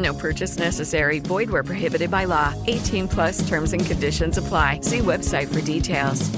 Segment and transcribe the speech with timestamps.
[0.00, 1.20] No purchase necessary.
[1.20, 2.54] Void where prohibited by law.
[2.66, 4.80] 18 plus terms and conditions apply.
[4.82, 6.30] See website for details.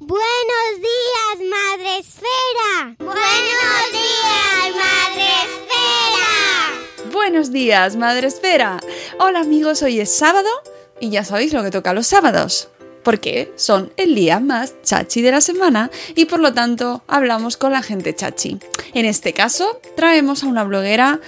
[0.00, 2.96] Buenos días, Madre Esfera.
[2.98, 7.12] Buenos días, Madre Esfera.
[7.12, 8.80] Buenos días, Madre Esfera.
[9.18, 10.48] Hola amigos, hoy es sábado
[11.00, 12.68] y ya sabéis lo que toca los sábados.
[13.02, 17.72] Porque son el día más chachi de la semana y por lo tanto hablamos con
[17.72, 18.58] la gente chachi.
[18.94, 21.20] En este caso, traemos a una bloguera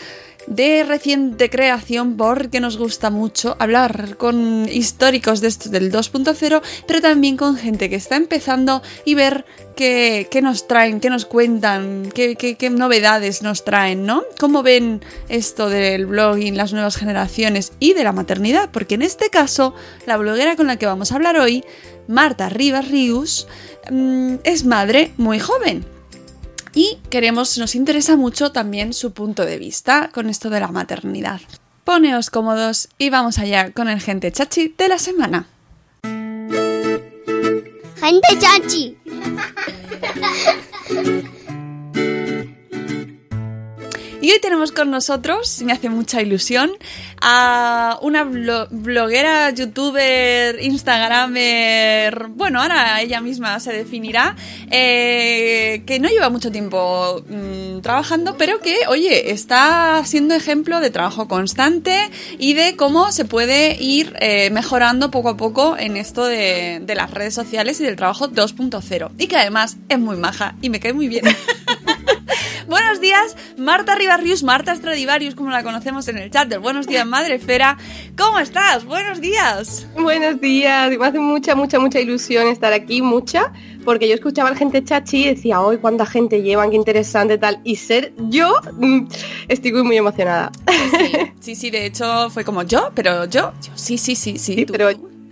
[0.51, 7.01] de reciente creación porque nos gusta mucho hablar con históricos de esto del 2.0, pero
[7.01, 12.11] también con gente que está empezando y ver qué, qué nos traen, qué nos cuentan,
[12.13, 14.25] qué, qué, qué novedades nos traen, ¿no?
[14.39, 18.71] ¿Cómo ven esto del blogging, las nuevas generaciones y de la maternidad?
[18.73, 21.65] Porque en este caso, la bloguera con la que vamos a hablar hoy,
[22.09, 23.47] Marta Rivas Rius,
[23.89, 26.00] mm, es madre muy joven
[26.75, 31.41] y queremos, nos interesa mucho también su punto de vista con esto de la maternidad.
[31.85, 35.47] Poneos cómodos y vamos allá con el gente chachi de la semana.
[38.01, 38.97] Gente chachi.
[44.23, 46.71] Y hoy tenemos con nosotros, me hace mucha ilusión,
[47.23, 54.37] a una blo- bloguera, youtuber, instagramer, bueno, ahora ella misma se definirá,
[54.71, 60.91] eh, que no lleva mucho tiempo mm, trabajando, pero que, oye, está siendo ejemplo de
[60.91, 66.27] trabajo constante y de cómo se puede ir eh, mejorando poco a poco en esto
[66.27, 69.13] de, de las redes sociales y del trabajo 2.0.
[69.17, 71.25] Y que además es muy maja y me cae muy bien.
[72.67, 77.07] Buenos días, Marta Ribarrius, Marta Stradivarius, como la conocemos en el chat del Buenos Días
[77.07, 77.79] Madre Esfera.
[78.19, 78.85] ¿Cómo estás?
[78.85, 79.87] Buenos días.
[79.97, 83.53] Buenos días, me hace mucha, mucha, mucha ilusión estar aquí, mucha,
[83.85, 87.39] porque yo escuchaba a la gente chachi y decía, hoy cuánta gente llevan, qué interesante
[87.39, 89.07] tal, y ser yo, mm,
[89.49, 90.53] estoy muy, muy emocionada.
[91.41, 94.55] Sí, sí, de hecho fue como yo, pero yo, yo sí, sí, sí, sí.
[94.57, 94.73] Sí, tú.
[94.73, 94.91] pero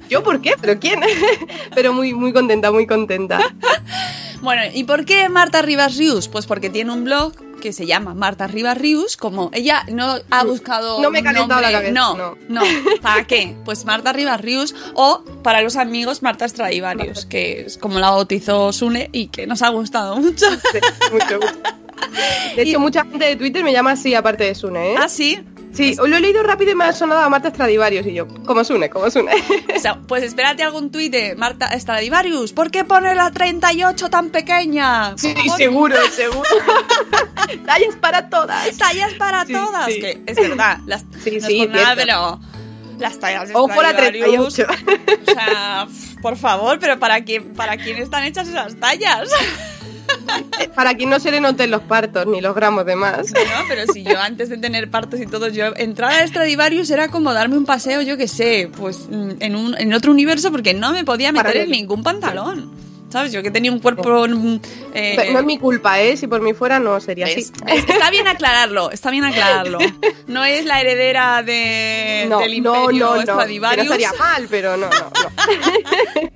[0.09, 0.55] yo, ¿por qué?
[0.61, 1.01] ¿Pero quién?
[1.75, 3.41] pero muy, muy contenta, muy contenta.
[4.41, 6.29] Bueno, ¿y por qué Marta Rivas Rius?
[6.29, 10.45] Pues porque tiene un blog que se llama Marta Rivas Rius, como ella no ha
[10.45, 12.37] buscado No me he la cabeza, no, no.
[12.49, 12.63] no,
[13.03, 13.57] ¿para qué?
[13.65, 18.73] Pues Marta Rivas Rius o para los amigos Marta Stradivarius, que es como la bautizó
[18.73, 20.47] Sune y que nos ha gustado mucho.
[20.51, 20.79] Sí,
[21.13, 21.53] mucho, mucho.
[22.55, 24.97] De hecho, mucha gente de Twitter me llama así, aparte de Sune, ¿eh?
[24.99, 25.45] ¿Ah, sí?
[25.79, 28.65] Sí, lo he leído rápido y me ha sonado a Marta Stradivarius y yo, como
[28.65, 29.31] Sune, como Sune.
[29.77, 32.53] O sea, pues espérate algún tuit de Marta Stradivarius.
[32.53, 35.17] ¿Por qué pone la 38 tan pequeña?
[35.17, 36.43] Sí, ¿Por- seguro, seguro.
[37.65, 38.77] Tallas para todas.
[38.77, 39.87] Tallas para Sí, todas.
[39.87, 40.01] sí.
[40.01, 40.79] Que es verdad.
[40.87, 42.03] Las, Sí, no sí, es por nada, cierto.
[42.05, 42.41] pero
[42.99, 45.23] las tallas de Ojo la Stradivarius, 38.
[45.23, 45.87] O sea,
[46.21, 49.31] por favor, pero ¿para quién, ¿para quién están hechas esas tallas?
[50.75, 53.31] Para quien no se le noten los partos ni los gramos de más.
[53.33, 57.09] No, pero si yo antes de tener partos y todo, yo entrar a Stradivarius era
[57.09, 60.75] como darme un paseo, yo qué sé, pues mm, en, un, en otro universo porque
[60.75, 62.88] no me podía meter en ningún pantalón.
[63.11, 63.33] ¿Sabes?
[63.33, 64.03] Yo que tenía un cuerpo...
[64.27, 66.17] eh, Pero no es mi culpa, ¿eh?
[66.17, 67.51] Si por mí fuera, no sería así.
[67.67, 69.79] Está bien aclararlo, está bien aclararlo.
[70.29, 73.25] No es la heredera de, No, del imperio no, no.
[73.25, 73.43] No
[73.83, 76.31] estaría mal, pero no, no, no.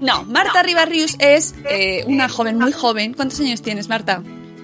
[0.00, 3.12] No, Marta Ribarrius es eh, una joven muy joven.
[3.12, 4.22] ¿Cuántos años tienes, Marta?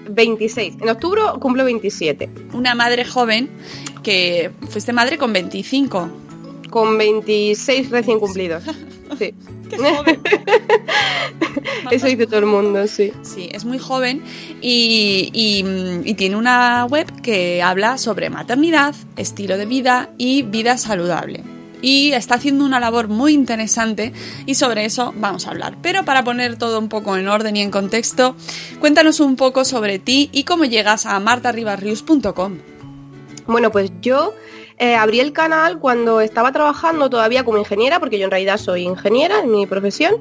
[0.09, 0.75] 26.
[0.81, 2.29] En octubre cumplo 27.
[2.53, 3.49] Una madre joven
[4.01, 6.09] que fuiste madre con 25.
[6.71, 8.63] Con 26 recién cumplidos.
[9.19, 9.35] Sí.
[9.69, 10.19] ¡Qué joven!
[11.91, 13.11] Eso dice todo el mundo, sí.
[13.21, 14.23] Sí, es muy joven
[14.61, 15.63] y, y,
[16.09, 21.43] y tiene una web que habla sobre maternidad, estilo de vida y vida saludable.
[21.81, 24.13] Y está haciendo una labor muy interesante
[24.45, 25.75] y sobre eso vamos a hablar.
[25.81, 28.37] Pero para poner todo un poco en orden y en contexto,
[28.79, 32.57] cuéntanos un poco sobre ti y cómo llegas a martarribarrius.com.
[33.47, 34.33] Bueno, pues yo
[34.77, 38.83] eh, abrí el canal cuando estaba trabajando todavía como ingeniera, porque yo en realidad soy
[38.83, 40.15] ingeniera en mi profesión,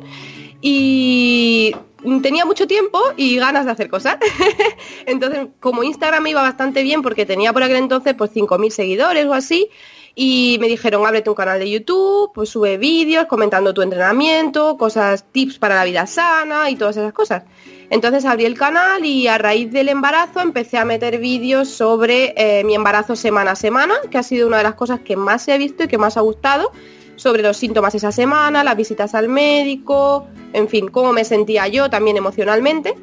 [0.63, 1.75] y
[2.23, 4.17] tenía mucho tiempo y ganas de hacer cosas.
[5.07, 9.27] entonces, como Instagram me iba bastante bien, porque tenía por aquel entonces pues 5.000 seguidores
[9.27, 9.69] o así,
[10.15, 15.25] y me dijeron, ábrete un canal de YouTube, pues sube vídeos comentando tu entrenamiento, cosas,
[15.33, 17.45] tips para la vida sana y todas esas cosas.
[17.89, 22.65] Entonces abrí el canal y a raíz del embarazo empecé a meter vídeos sobre eh,
[22.65, 25.59] mi embarazo semana a semana, que ha sido una de las cosas que más he
[25.59, 26.73] visto y que más ha gustado,
[27.17, 31.89] sobre los síntomas esa semana, las visitas al médico, en fin, cómo me sentía yo
[31.91, 32.95] también emocionalmente.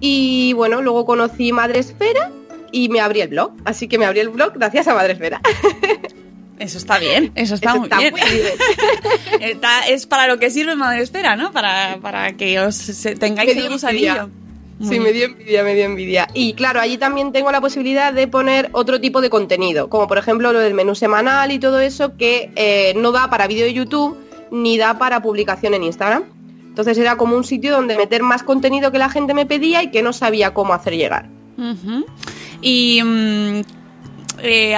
[0.00, 2.30] Y bueno, luego conocí Madre Esfera
[2.72, 5.40] y me abrí el blog, así que me abrí el blog gracias a Madre Esfera.
[6.58, 8.12] Eso está bien, eso está, Eso muy, está bien.
[8.12, 8.52] muy bien.
[9.40, 11.52] Está- es para lo que sirve Madre Espera, ¿no?
[11.52, 14.28] Para, para que os se- tengáis el gusanillo.
[14.80, 16.26] Muy Sí, me dio envidia, me dio envidia.
[16.34, 20.16] Y claro, allí también tengo la posibilidad de poner otro tipo de contenido, como por
[20.18, 23.74] ejemplo lo del menú semanal y todo eso que eh, no da para vídeo de
[23.74, 24.16] YouTube
[24.50, 26.24] ni da para publicación en Instagram.
[26.68, 29.90] Entonces era como un sitio donde meter más contenido que la gente me pedía y
[29.90, 31.28] que no sabía cómo hacer llegar.
[32.62, 33.60] Y mm,
[34.42, 34.76] eh,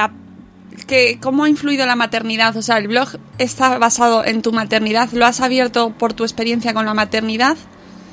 [0.86, 2.56] ¿qué- ¿cómo ha influido la maternidad?
[2.56, 3.08] O sea, el blog
[3.38, 5.10] está basado en tu maternidad.
[5.12, 7.56] ¿Lo has abierto por tu experiencia con la maternidad?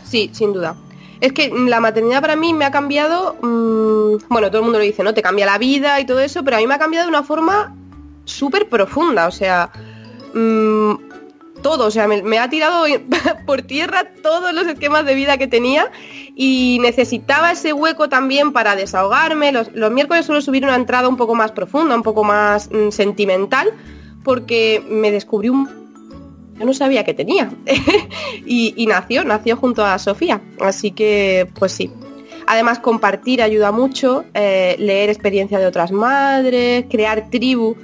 [0.03, 0.75] Sí, sin duda.
[1.21, 4.85] Es que la maternidad para mí me ha cambiado, mm, bueno, todo el mundo lo
[4.85, 5.13] dice, ¿no?
[5.13, 7.23] Te cambia la vida y todo eso, pero a mí me ha cambiado de una
[7.23, 7.75] forma
[8.23, 9.71] súper profunda, o sea,
[10.33, 10.93] mm,
[11.61, 12.85] todo, o sea, me, ha tirado
[13.45, 15.91] por tierra todos los esquemas de vida que tenía
[16.35, 19.51] y necesitaba ese hueco también para desahogarme.
[19.51, 22.91] Los, los miércoles suelo subir una entrada un poco más profunda, un poco más mm,
[22.91, 23.73] sentimental,
[24.23, 25.78] porque me descubrí un
[26.59, 27.49] yo no sabía que tenía.
[28.45, 30.41] y, nació, nació junto a Sofía.
[30.59, 31.89] Así que, pues sí.
[32.47, 37.75] Además, compartir ayuda mucho, eh, leer experiencia de otras madres, crear tribu,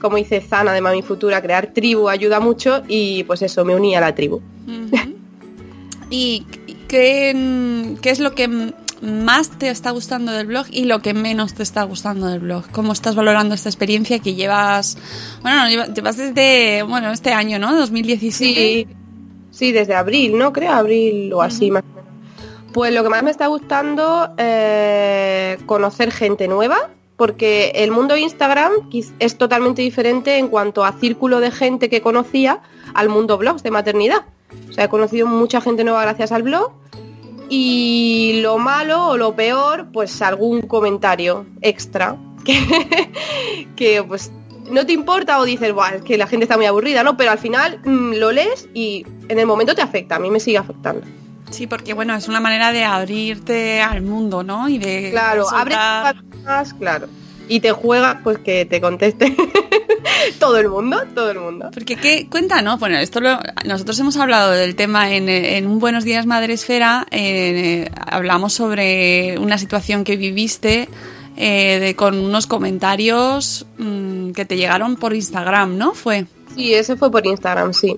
[0.00, 3.94] como dice Zana de Mami Futura, crear tribu ayuda mucho y pues eso, me uní
[3.94, 4.40] a la tribu.
[6.10, 6.46] ¿Y
[6.88, 11.54] qué, qué es lo que más te está gustando del blog y lo que menos
[11.54, 12.64] te está gustando del blog?
[12.70, 14.96] ¿Cómo estás valorando esta experiencia que llevas,
[15.42, 17.74] bueno, no, lleva- llevas desde, bueno, este año, ¿no?
[17.76, 18.54] 2017.
[18.54, 18.86] Sí,
[19.50, 20.52] sí, desde abril, ¿no?
[20.52, 22.10] Creo abril o así más o menos.
[22.72, 28.72] Pues lo que más me está gustando eh, conocer gente nueva, porque el mundo Instagram
[28.90, 32.60] quiz- es totalmente diferente en cuanto a círculo de gente que conocía
[32.94, 34.24] al mundo blogs de maternidad.
[34.70, 36.72] O sea, he conocido mucha gente nueva gracias al blog.
[37.54, 42.16] Y lo malo o lo peor, pues algún comentario extra
[42.46, 42.58] que,
[43.76, 44.32] que pues
[44.70, 47.18] no te importa o dices, Buah, es que la gente está muy aburrida, ¿no?
[47.18, 50.40] Pero al final mm, lo lees y en el momento te afecta, a mí me
[50.40, 51.06] sigue afectando.
[51.50, 54.70] Sí, porque bueno, es una manera de abrirte al mundo, ¿no?
[54.70, 57.06] Y de Claro, abre soltar- más, claro.
[57.52, 59.36] Y te juega, pues que te conteste
[60.38, 61.70] todo el mundo, todo el mundo.
[61.74, 66.04] Porque qué cuéntanos, bueno, esto lo- nosotros hemos hablado del tema en, en un Buenos
[66.04, 70.88] Días Madre Esfera, eh, hablamos sobre una situación que viviste
[71.36, 75.92] eh, de- con unos comentarios mm, que te llegaron por Instagram, ¿no?
[75.92, 76.24] Fue.
[76.54, 77.96] Sí, ese fue por Instagram, sí.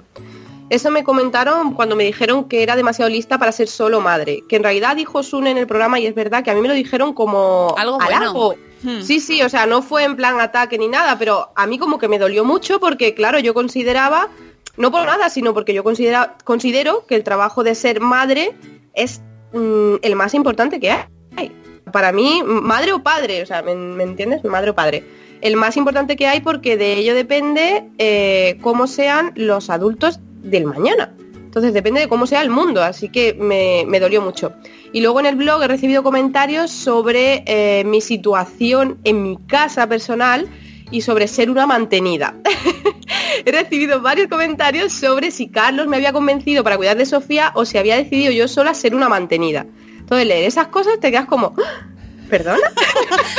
[0.70, 4.42] Eso me comentaron cuando me dijeron que era demasiado lista para ser solo madre.
[4.48, 6.68] Que en realidad dijo Sune en el programa y es verdad que a mí me
[6.68, 8.16] lo dijeron como Algo bueno.
[8.16, 8.54] halago.
[9.02, 11.98] Sí, sí, o sea, no fue en plan ataque ni nada, pero a mí como
[11.98, 14.28] que me dolió mucho porque, claro, yo consideraba,
[14.76, 18.54] no por nada, sino porque yo considero que el trabajo de ser madre
[18.92, 19.22] es
[19.52, 21.52] mm, el más importante que hay.
[21.92, 24.42] Para mí, madre o padre, o sea, ¿me, me entiendes?
[24.44, 25.04] Madre o padre.
[25.40, 30.64] El más importante que hay porque de ello depende eh, cómo sean los adultos del
[30.64, 31.12] mañana.
[31.54, 34.54] Entonces depende de cómo sea el mundo, así que me, me dolió mucho.
[34.92, 39.86] Y luego en el blog he recibido comentarios sobre eh, mi situación en mi casa
[39.86, 40.48] personal
[40.90, 42.34] y sobre ser una mantenida.
[43.44, 47.64] he recibido varios comentarios sobre si Carlos me había convencido para cuidar de Sofía o
[47.64, 49.64] si había decidido yo sola ser una mantenida.
[50.00, 51.86] Entonces leer esas cosas te quedas como, "¿Ah?
[52.34, 52.68] ¿Perdona?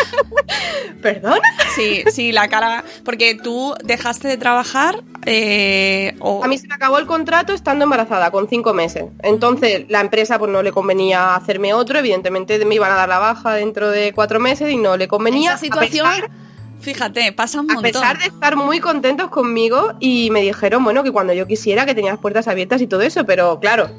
[1.02, 1.42] ¿Perdona?
[1.76, 2.86] Sí, sí, la cara.
[3.04, 6.44] Porque tú dejaste de trabajar eh, o.
[6.44, 9.04] A mí se me acabó el contrato estando embarazada, con cinco meses.
[9.22, 13.20] Entonces la empresa pues no le convenía hacerme otro, evidentemente me iban a dar la
[13.20, 15.52] baja dentro de cuatro meses y no le convenía.
[15.52, 16.32] esa situación, a pesar,
[16.80, 17.92] fíjate, pasa un a montón.
[17.92, 21.94] pesar de estar muy contentos conmigo y me dijeron, bueno, que cuando yo quisiera que
[21.94, 23.90] tenía las puertas abiertas y todo eso, pero claro,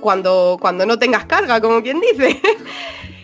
[0.00, 2.40] cuando, cuando no tengas carga, como quien dice.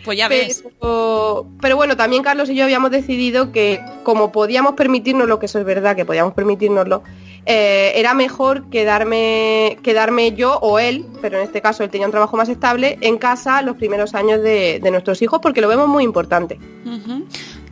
[0.05, 0.63] Pues ya ves.
[0.79, 5.47] Pero, pero bueno, también Carlos y yo habíamos decidido que como podíamos permitirnos lo que
[5.47, 7.03] eso es verdad, que podíamos permitirnoslo,
[7.47, 12.11] eh, era mejor quedarme, quedarme yo o él, pero en este caso él tenía un
[12.11, 15.87] trabajo más estable, en casa los primeros años de, de nuestros hijos porque lo vemos
[15.87, 16.59] muy importante.
[16.85, 17.25] Ujú.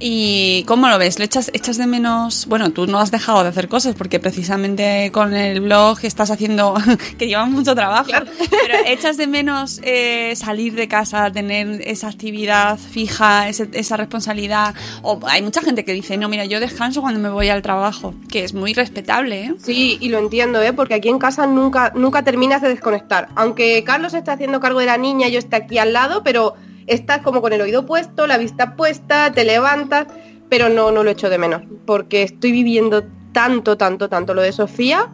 [0.06, 1.18] ¿Y cómo lo ves?
[1.18, 2.46] ¿Le echas, echas de menos?
[2.48, 6.74] Bueno, tú no has dejado de hacer cosas porque precisamente con el blog estás haciendo,
[7.18, 12.78] que lleva mucho trabajo, pero echas de menos eh, salir de casa, tener esa actividad
[12.78, 14.76] fija, ese- esa responsabilidad.
[15.04, 18.14] O hay mucha gente que dice, no, mira, yo descanso cuando me voy al trabajo,
[18.30, 19.54] que es muy respetable, ¿eh?
[19.64, 20.74] Sí, y lo entiendo, ¿eh?
[20.74, 23.30] porque aquí en casa nunca, nunca terminas de desconectar.
[23.36, 26.56] Aunque Carlos está haciendo cargo de la niña, yo esté aquí al lado, pero
[26.88, 30.08] estás como con el oído puesto, la vista puesta, te levantas,
[30.50, 34.52] pero no, no lo echo de menos, porque estoy viviendo tanto, tanto, tanto lo de
[34.52, 35.10] Sofía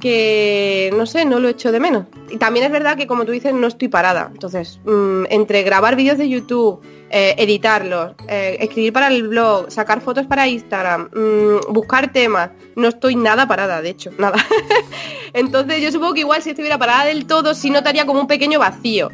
[0.00, 2.04] que no sé, no lo echo de menos.
[2.28, 4.28] Y también es verdad que como tú dices, no estoy parada.
[4.30, 10.02] Entonces, mm, entre grabar vídeos de YouTube, eh, editarlos, eh, escribir para el blog, sacar
[10.02, 14.36] fotos para Instagram, mm, buscar temas, no estoy nada parada, de hecho, nada.
[15.32, 18.58] Entonces yo supongo que igual si estuviera parada del todo, sí notaría como un pequeño
[18.58, 19.10] vacío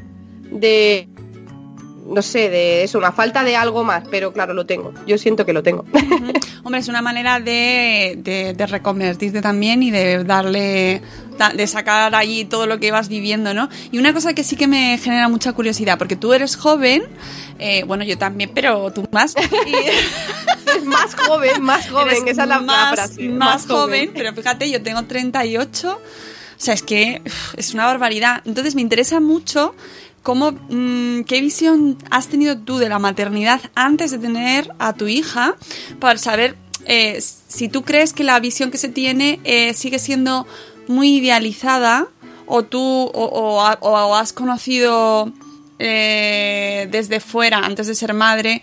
[0.50, 1.09] de,
[2.11, 4.93] no sé, de eso, una falta de algo más, pero claro, lo tengo.
[5.07, 5.85] Yo siento que lo tengo.
[6.62, 11.00] Hombre, es una manera de, de, de reconvertirte también y de darle,
[11.38, 13.69] da- de sacar allí todo lo que vas viviendo, ¿no?
[13.93, 17.02] Y una cosa que sí que me genera mucha curiosidad, porque tú eres joven,
[17.59, 19.35] eh, bueno, yo también, pero tú más.
[19.67, 23.29] y- más joven, más joven, eres esa es la, la más, frase.
[23.29, 26.00] más joven, pero fíjate, yo tengo 38, o
[26.62, 27.23] sea, es que
[27.57, 28.43] es una barbaridad.
[28.45, 29.75] Entonces me interesa mucho
[30.23, 35.07] cómo, mm, qué visión has tenido tú de la maternidad antes de tener a tu
[35.09, 35.57] hija,
[35.99, 40.47] para saber eh, si tú crees que la visión que se tiene eh, sigue siendo
[40.89, 42.09] muy idealizada
[42.47, 45.33] o tú o, o o has conocido
[45.79, 48.62] eh, desde fuera, antes de ser madre,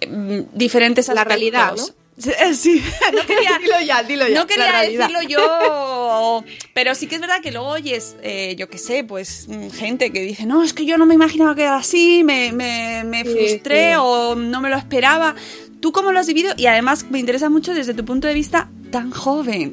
[0.00, 1.28] eh, diferentes La aspectos.
[1.28, 1.84] realidad, ¿no?
[2.18, 2.82] Sí, Sí,
[3.14, 4.34] no quería, dilo ya, dilo ya.
[4.40, 6.44] no quería decirlo yo,
[6.74, 10.10] pero sí que es verdad que luego oyes, eh, yo qué sé, pues mm, gente
[10.12, 13.24] que dice, no, es que yo no me imaginaba que era así, me, me, me
[13.24, 13.96] Sí, frustré sí.
[14.00, 15.34] o no me lo esperaba.
[15.80, 16.52] ¿Tú cómo lo has vivido?
[16.56, 19.72] Y además me interesa mucho desde tu punto de vista tan joven.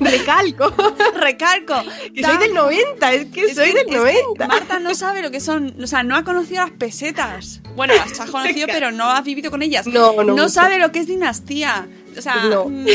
[0.00, 0.72] Recalco.
[1.14, 1.74] Recalco.
[2.14, 4.46] Que soy del 90, es que es soy que- del es que 90.
[4.48, 7.60] Marta no sabe lo que son, o sea, no ha conocido las pesetas.
[7.74, 9.86] Bueno, las has conocido, pero no has vivido con ellas.
[9.86, 10.48] No, no mucho.
[10.48, 11.86] sabe lo que es dinastía.
[12.16, 12.66] O sea, No.
[12.68, 12.86] mm,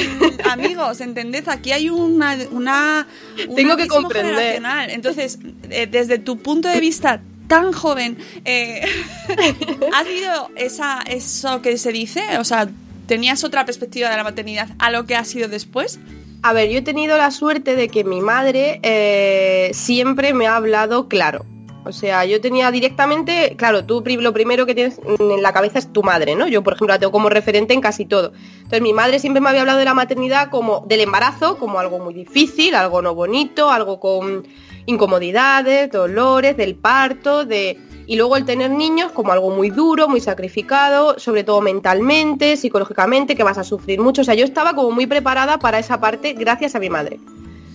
[0.50, 3.08] amigos, entended, aquí hay una, una
[3.48, 4.34] un Tengo que comprender.
[4.34, 4.90] generacional.
[4.90, 5.38] Entonces,
[5.70, 8.82] eh, desde tu punto de vista tan joven, eh,
[9.94, 12.24] ¿has vivido esa, eso que se dice?
[12.40, 12.68] O sea,
[13.12, 16.00] ¿tenías otra perspectiva de la maternidad a lo que ha sido después?
[16.44, 20.56] A ver, yo he tenido la suerte de que mi madre eh, siempre me ha
[20.56, 21.46] hablado claro.
[21.84, 25.92] O sea, yo tenía directamente, claro, tú lo primero que tienes en la cabeza es
[25.92, 26.48] tu madre, ¿no?
[26.48, 28.32] Yo, por ejemplo, la tengo como referente en casi todo.
[28.60, 32.00] Entonces, mi madre siempre me había hablado de la maternidad como del embarazo, como algo
[32.00, 34.48] muy difícil, algo no bonito, algo con
[34.86, 37.78] incomodidades, dolores, del parto, de
[38.08, 43.36] y luego el tener niños como algo muy duro, muy sacrificado, sobre todo mentalmente, psicológicamente,
[43.36, 44.22] que vas a sufrir mucho.
[44.22, 47.20] O sea, yo estaba como muy preparada para esa parte gracias a mi madre.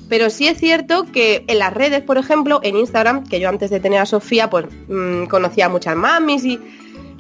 [0.09, 3.71] Pero sí es cierto que en las redes, por ejemplo, en Instagram, que yo antes
[3.71, 6.61] de tener a Sofía, pues mm, conocía a muchas mamis y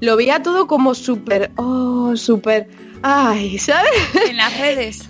[0.00, 2.68] lo veía todo como súper, oh, súper,
[3.02, 3.90] ay, ¿sabes?
[4.28, 5.08] En las redes.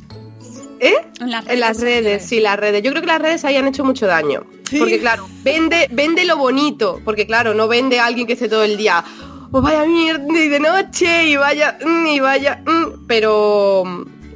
[0.81, 0.95] ¿Eh?
[1.21, 1.55] En las redes.
[1.55, 2.83] En las redes, sí, las redes.
[2.83, 4.45] Yo creo que las redes ahí han hecho mucho daño.
[4.79, 7.01] Porque claro, vende, vende lo bonito.
[7.05, 9.05] Porque claro, no vende a alguien que esté todo el día.
[9.53, 12.63] Oh, vaya mierda y de noche y vaya, mm, y vaya.
[12.67, 13.07] mm".
[13.07, 13.85] Pero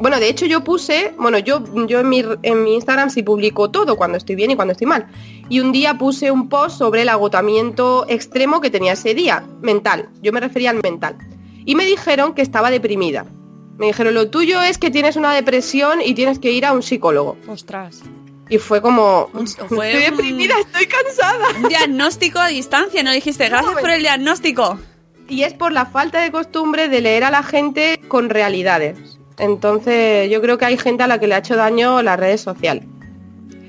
[0.01, 3.71] bueno, de hecho yo puse, bueno, yo, yo en, mi, en mi Instagram sí publico
[3.71, 5.07] todo, cuando estoy bien y cuando estoy mal.
[5.51, 10.09] Y un día puse un post sobre el agotamiento extremo que tenía ese día, mental.
[10.23, 11.19] Yo me refería al mental.
[11.67, 13.27] Y me dijeron que estaba deprimida.
[13.77, 16.83] Me dijeron, lo tuyo es que tienes una depresión y tienes que ir a un
[16.83, 17.37] psicólogo.
[17.47, 18.03] Ostras.
[18.51, 21.47] Y fue como, Un- fue estoy un- deprimida, estoy cansada.
[21.63, 24.79] Un diagnóstico a distancia, no dijiste gracias No, por el diagnóstico.
[25.29, 28.99] Y es por la falta de costumbre de leer a la gente con realidades.
[29.39, 32.41] Entonces yo creo que hay gente a la que le ha hecho daño las redes
[32.43, 32.85] sociales.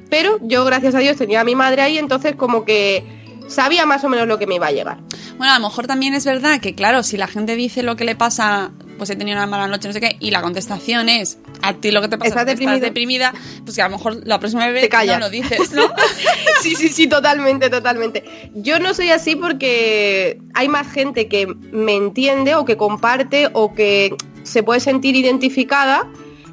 [0.10, 3.06] Pero yo, gracias a Dios, tenía a mi madre ahí, entonces como que
[3.48, 4.98] sabía más o menos lo que me iba a llegar.
[5.38, 8.04] Bueno, a lo mejor también es verdad que, claro, si la gente dice lo que
[8.04, 11.40] le pasa, pues he tenido una mala noche, no sé qué, y la contestación es
[11.64, 12.80] a ti lo que te pasa, Estás deprimido.
[12.80, 15.92] deprimida, pues que a lo mejor la próxima vez no lo dices, ¿no?
[16.62, 18.52] Sí, sí, sí, totalmente, totalmente.
[18.54, 23.74] Yo no soy así porque hay más gente que me entiende o que comparte o
[23.74, 26.08] que se puede sentir identificada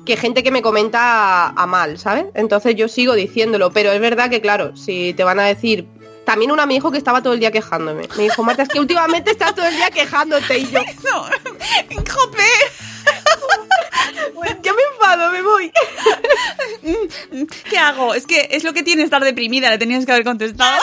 [0.07, 2.25] que gente que me comenta a, a mal, ¿sabes?
[2.33, 5.87] Entonces yo sigo diciéndolo, pero es verdad que claro, si te van a decir
[6.29, 8.07] también una me dijo que estaba todo el día quejándome.
[8.15, 10.81] Me dijo, Marta, es que últimamente estás todo el día quejándote y yo.
[11.03, 11.23] No,
[12.13, 12.45] jope.
[14.63, 15.73] Yo me enfado, me voy.
[17.71, 18.15] ¿Qué hago?
[18.15, 20.83] Es que es lo que tiene estar deprimida, le tenías que haber contestado.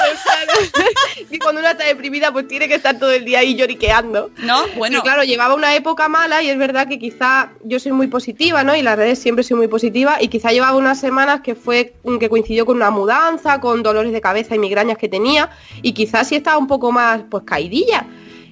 [1.25, 1.25] Cuando
[1.72, 4.31] está deprimida, pues tiene que estar todo el día ahí lloriqueando.
[4.39, 4.63] ¿No?
[4.77, 5.00] Bueno.
[5.00, 8.63] Y claro, llevaba una época mala y es verdad que quizá yo soy muy positiva,
[8.63, 8.75] ¿no?
[8.75, 12.29] Y las redes siempre soy muy positiva y quizá llevaba unas semanas que fue que
[12.29, 15.50] coincidió con una mudanza, con dolores de cabeza y migrañas que tenía
[15.81, 18.05] y quizás sí estaba un poco más pues caidilla.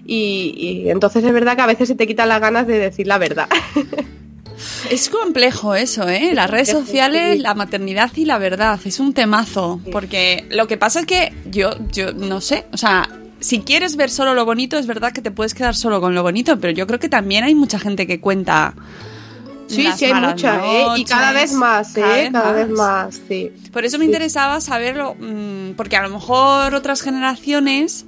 [0.06, 3.08] Y, y entonces es verdad que a veces se te quitan las ganas de decir
[3.08, 3.48] la verdad.
[4.90, 6.32] Es complejo eso, ¿eh?
[6.34, 8.80] Las redes sociales, la maternidad y la verdad.
[8.86, 9.80] Es un temazo.
[9.92, 14.10] Porque lo que pasa es que yo, yo no sé, o sea, si quieres ver
[14.10, 16.88] solo lo bonito, es verdad que te puedes quedar solo con lo bonito, pero yo
[16.88, 18.74] creo que también hay mucha gente que cuenta.
[19.68, 20.86] Sí, sí, hay mucha, ¿eh?
[20.98, 22.02] Y cada vez más, ¿eh?
[22.02, 23.06] cada Cada, vez vez más.
[23.06, 23.52] más, sí.
[23.72, 24.12] Por eso me Sí.
[24.12, 28.06] interesaba saberlo, mm, porque a lo mejor otras generaciones,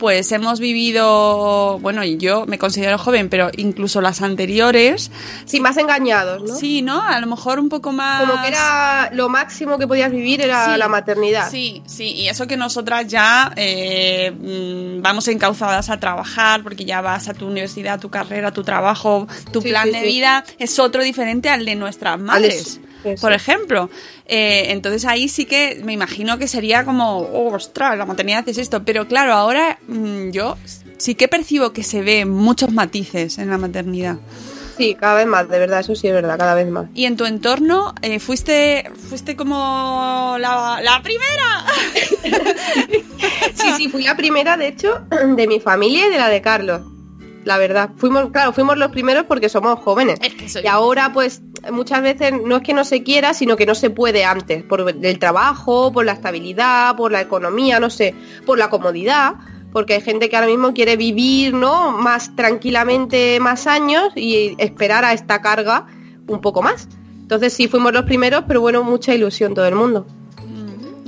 [0.00, 5.10] pues hemos vivido, bueno, y yo me considero joven, pero incluso las anteriores,
[5.44, 6.56] Sí, más engañados, ¿no?
[6.56, 7.02] sí, ¿no?
[7.02, 8.22] A lo mejor un poco más...
[8.26, 11.50] Como que era lo máximo que podías vivir era Sí, la maternidad.
[11.50, 17.02] Sí, sí, y eso que nosotras ya eh, mm, vamos encauzadas a trabajar, porque ya
[17.02, 20.78] vas a tu universidad, tu carrera, tu trabajo, tu Sí, plan sí, de vida es
[20.78, 22.80] otro diferente al de nuestras madres.
[23.20, 23.90] Por ejemplo,
[24.32, 28.58] Eh, entonces ahí sí que me imagino que sería como, oh, ostras, la maternidad es
[28.58, 28.84] esto.
[28.84, 30.56] Pero claro, ahora mm, yo
[30.98, 34.16] sí que percibo que se ve muchos matices en la maternidad.
[34.78, 36.86] Sí, cada vez más, de verdad, eso sí es verdad, cada vez más.
[36.94, 41.64] Y en tu entorno, eh, fuiste, fuiste como la, la primera.
[43.54, 45.04] Sí, sí, fui la primera, de hecho,
[45.36, 46.80] de mi familia y de la de Carlos.
[47.44, 50.18] La verdad, fuimos, claro, fuimos los primeros porque somos jóvenes.
[50.22, 51.42] Es que soy- Y ahora, pues,
[51.72, 54.80] muchas veces no es que no se quiera, sino que no se puede antes, por
[55.02, 59.34] el trabajo, por la estabilidad, por la economía, no sé, por la comodidad,
[59.72, 61.92] porque hay gente que ahora mismo quiere vivir, ¿no?
[61.92, 65.86] Más tranquilamente más años y esperar a esta carga
[66.26, 66.88] un poco más.
[67.22, 70.06] Entonces sí fuimos los primeros, pero bueno, mucha ilusión todo el mundo.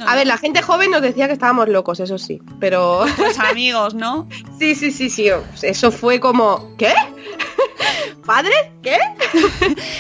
[0.05, 3.39] No, A ver, la gente joven nos decía que estábamos locos, eso sí, pero Los
[3.51, 4.29] amigos, ¿no?
[4.59, 5.29] sí, sí, sí, sí,
[5.63, 6.93] eso fue como, ¿qué?
[8.27, 8.53] ¿Padre?
[8.83, 8.99] ¿Qué?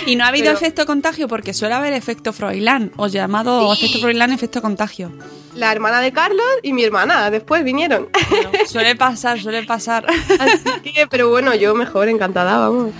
[0.07, 3.81] Y no ha habido Pero- efecto contagio porque suele haber efecto Froilán, o llamado Sí.
[3.85, 5.11] efecto Froilán, efecto contagio.
[5.55, 8.09] La hermana de Carlos y mi hermana después vinieron.
[8.31, 10.07] Bueno, suele pasar, suele pasar.
[10.39, 12.93] Así que, pero bueno, yo mejor, encantada, vamos.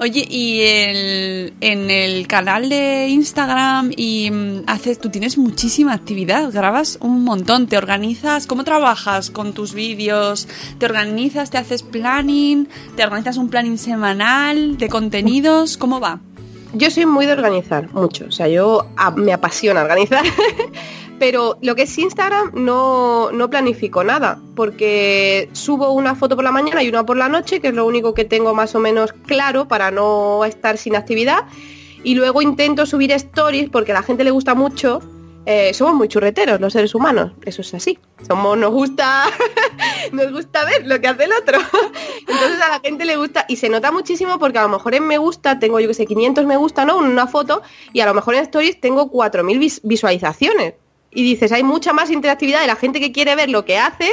[0.00, 6.52] Oye, y el, en el canal de Instagram y mm, haces, tú tienes muchísima actividad,
[6.52, 10.46] grabas un montón, te organizas, ¿cómo trabajas con tus vídeos?
[10.78, 15.76] ¿Te organizas, te haces planning, te organizas un planning semanal de contenidos?
[15.76, 16.20] ¿Cómo va?
[16.74, 18.26] Yo soy muy de organizar, mucho.
[18.28, 20.22] O sea, yo a- me apasiona organizar.
[21.18, 26.52] Pero lo que es Instagram no, no planifico nada, porque subo una foto por la
[26.52, 29.12] mañana y una por la noche, que es lo único que tengo más o menos
[29.26, 31.44] claro para no estar sin actividad.
[32.04, 35.00] Y luego intento subir stories porque a la gente le gusta mucho.
[35.50, 37.98] Eh, somos muy churreteros los seres humanos, eso es así.
[38.26, 39.24] Somos, nos gusta,
[40.12, 41.58] nos gusta ver lo que hace el otro.
[42.20, 45.06] Entonces a la gente le gusta y se nota muchísimo porque a lo mejor en
[45.06, 46.98] me gusta tengo yo que sé 500 me gusta, ¿no?
[46.98, 47.62] Una foto
[47.94, 50.74] y a lo mejor en stories tengo 4000 vis- visualizaciones.
[51.10, 54.12] Y dices, hay mucha más interactividad de la gente que quiere ver lo que haces,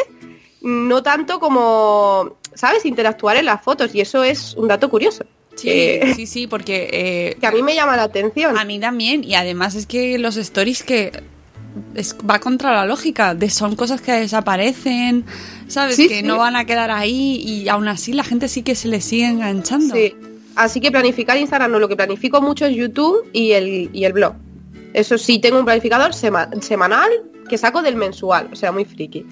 [0.61, 2.85] no tanto como, ¿sabes?
[2.85, 5.25] Interactuar en las fotos y eso es un dato curioso.
[5.55, 8.57] Sí, que- sí, sí, porque eh, que a mí me llama la atención.
[8.57, 11.11] A mí también, y además es que los stories que
[11.95, 15.25] es- va contra la lógica, de son cosas que desaparecen,
[15.67, 15.97] ¿sabes?
[15.97, 16.23] Sí, que sí.
[16.23, 19.27] no van a quedar ahí y aún así la gente sí que se le sigue
[19.27, 19.93] enganchando.
[19.95, 20.15] Sí.
[20.55, 24.13] Así que planificar Instagram no, lo que planifico mucho es YouTube y el, y el
[24.13, 24.35] blog.
[24.95, 27.09] Eso sí, tengo un planificador sema- semanal
[27.49, 29.25] que saco del mensual, o sea, muy friki.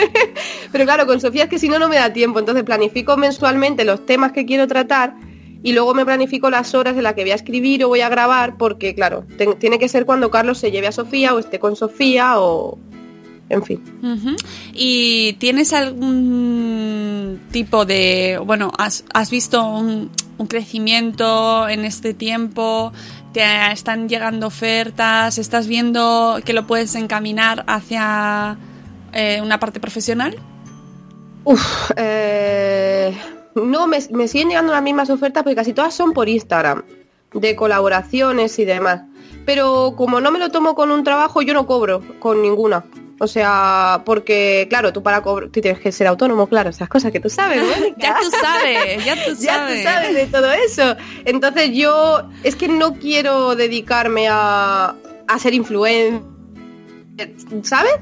[0.72, 3.84] Pero claro, con Sofía es que si no, no me da tiempo, entonces planifico mensualmente
[3.84, 5.14] los temas que quiero tratar
[5.62, 8.08] y luego me planifico las horas en las que voy a escribir o voy a
[8.08, 9.24] grabar, porque claro,
[9.58, 12.78] tiene que ser cuando Carlos se lleve a Sofía o esté con Sofía o...
[13.48, 13.80] En fin.
[14.74, 20.10] ¿Y tienes algún tipo de, bueno, has, visto un
[20.48, 22.92] crecimiento en este tiempo?
[23.36, 25.36] ¿Te están llegando ofertas?
[25.36, 28.56] ¿Estás viendo que lo puedes encaminar hacia
[29.12, 30.38] eh, una parte profesional?
[31.44, 33.14] Uf, eh,
[33.54, 36.82] no, me, me siguen llegando las mismas ofertas porque casi todas son por Instagram,
[37.34, 39.02] de colaboraciones y demás.
[39.44, 42.86] Pero como no me lo tomo con un trabajo, yo no cobro con ninguna.
[43.18, 47.12] O sea, porque, claro, tú para cobrar, tú tienes que ser autónomo, claro, esas cosas
[47.12, 47.62] que tú sabes,
[47.98, 49.40] ya tú sabes, ya tú sabes.
[49.40, 50.96] ya tú sabes de todo eso.
[51.24, 54.94] Entonces yo es que no quiero dedicarme a,
[55.26, 56.20] a ser influencer,
[57.62, 57.94] ¿sabes?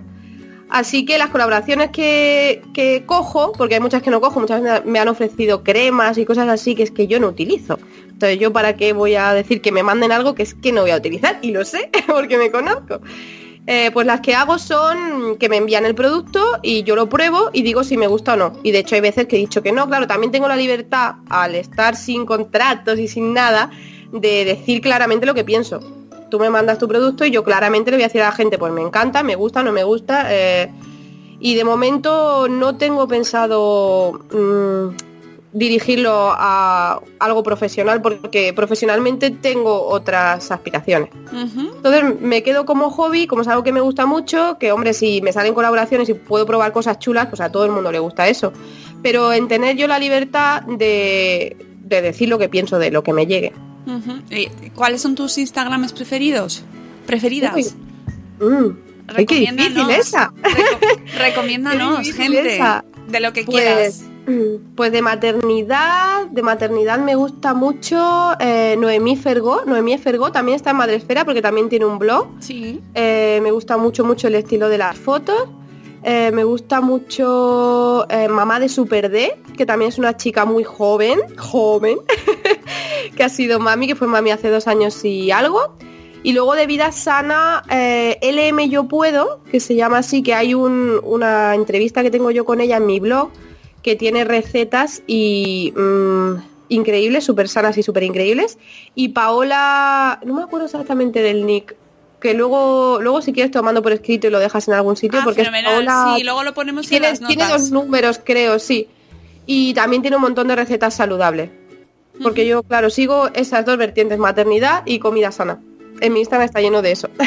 [0.68, 4.84] Así que las colaboraciones que, que, cojo, porque hay muchas que no cojo, muchas veces
[4.84, 7.78] me han ofrecido cremas y cosas así que es que yo no utilizo.
[8.08, 10.80] Entonces yo para qué voy a decir que me manden algo que es que no
[10.80, 13.00] voy a utilizar y lo sé porque me conozco.
[13.66, 17.48] Eh, pues las que hago son que me envían el producto y yo lo pruebo
[17.52, 18.52] y digo si me gusta o no.
[18.62, 21.14] Y de hecho hay veces que he dicho que no, claro, también tengo la libertad
[21.30, 23.70] al estar sin contratos y sin nada
[24.12, 25.80] de decir claramente lo que pienso
[26.34, 28.58] tú me mandas tu producto y yo claramente le voy a decir a la gente,
[28.58, 30.26] pues me encanta, me gusta, no me gusta.
[30.30, 30.68] Eh,
[31.38, 34.88] y de momento no tengo pensado mmm,
[35.54, 41.10] dirigirlo a algo profesional porque profesionalmente tengo otras aspiraciones.
[41.32, 41.76] Uh -huh.
[41.76, 45.22] Entonces me quedo como hobby, como es algo que me gusta mucho, que hombre, si
[45.22, 48.28] me salen colaboraciones y puedo probar cosas chulas, pues a todo el mundo le gusta
[48.28, 48.52] eso.
[49.02, 53.12] Pero en tener yo la libertad de, de decir lo que pienso de lo que
[53.12, 53.52] me llegue.
[53.86, 54.72] Uh -huh.
[54.74, 56.64] ¿Cuáles son tus Instagrams preferidos?
[57.06, 57.76] ¿Preferidas?
[58.40, 58.70] Mm.
[59.06, 60.32] Recomiéndanos, qué esa.
[60.42, 62.84] Reco recomiéndanos gente, esa.
[63.06, 64.04] de lo que pues, quieras.
[64.76, 69.64] Pues de maternidad, de maternidad me gusta mucho eh, Noemí Fergó.
[69.66, 72.26] Noemí Fergó también está en Madresfera porque también tiene un blog.
[72.40, 72.80] Sí.
[72.94, 75.48] Eh, me gusta mucho, mucho el estilo de las fotos.
[76.06, 80.62] Eh, me gusta mucho eh, Mamá de Super D, que también es una chica muy
[80.62, 81.98] joven, joven,
[83.16, 85.74] que ha sido mami, que fue mami hace dos años y algo.
[86.22, 90.52] Y luego de vida sana, eh, LM Yo Puedo, que se llama así, que hay
[90.52, 93.30] un, una entrevista que tengo yo con ella en mi blog,
[93.84, 96.36] que tiene recetas y mmm,
[96.70, 98.58] increíbles, súper sanas y súper increíbles.
[98.94, 101.76] Y Paola, no me acuerdo exactamente del nick,
[102.18, 104.96] que luego, luego si quieres te lo mando por escrito y lo dejas en algún
[104.96, 107.36] sitio, ah, porque Paola, sí, luego lo ponemos tiene, en las notas.
[107.36, 108.88] tiene dos números, creo, sí.
[109.44, 111.50] Y también tiene un montón de recetas saludables.
[112.22, 112.48] Porque uh -huh.
[112.48, 115.60] yo, claro, sigo esas dos vertientes, maternidad y comida sana.
[116.00, 117.08] En mi Instagram está lleno de eso.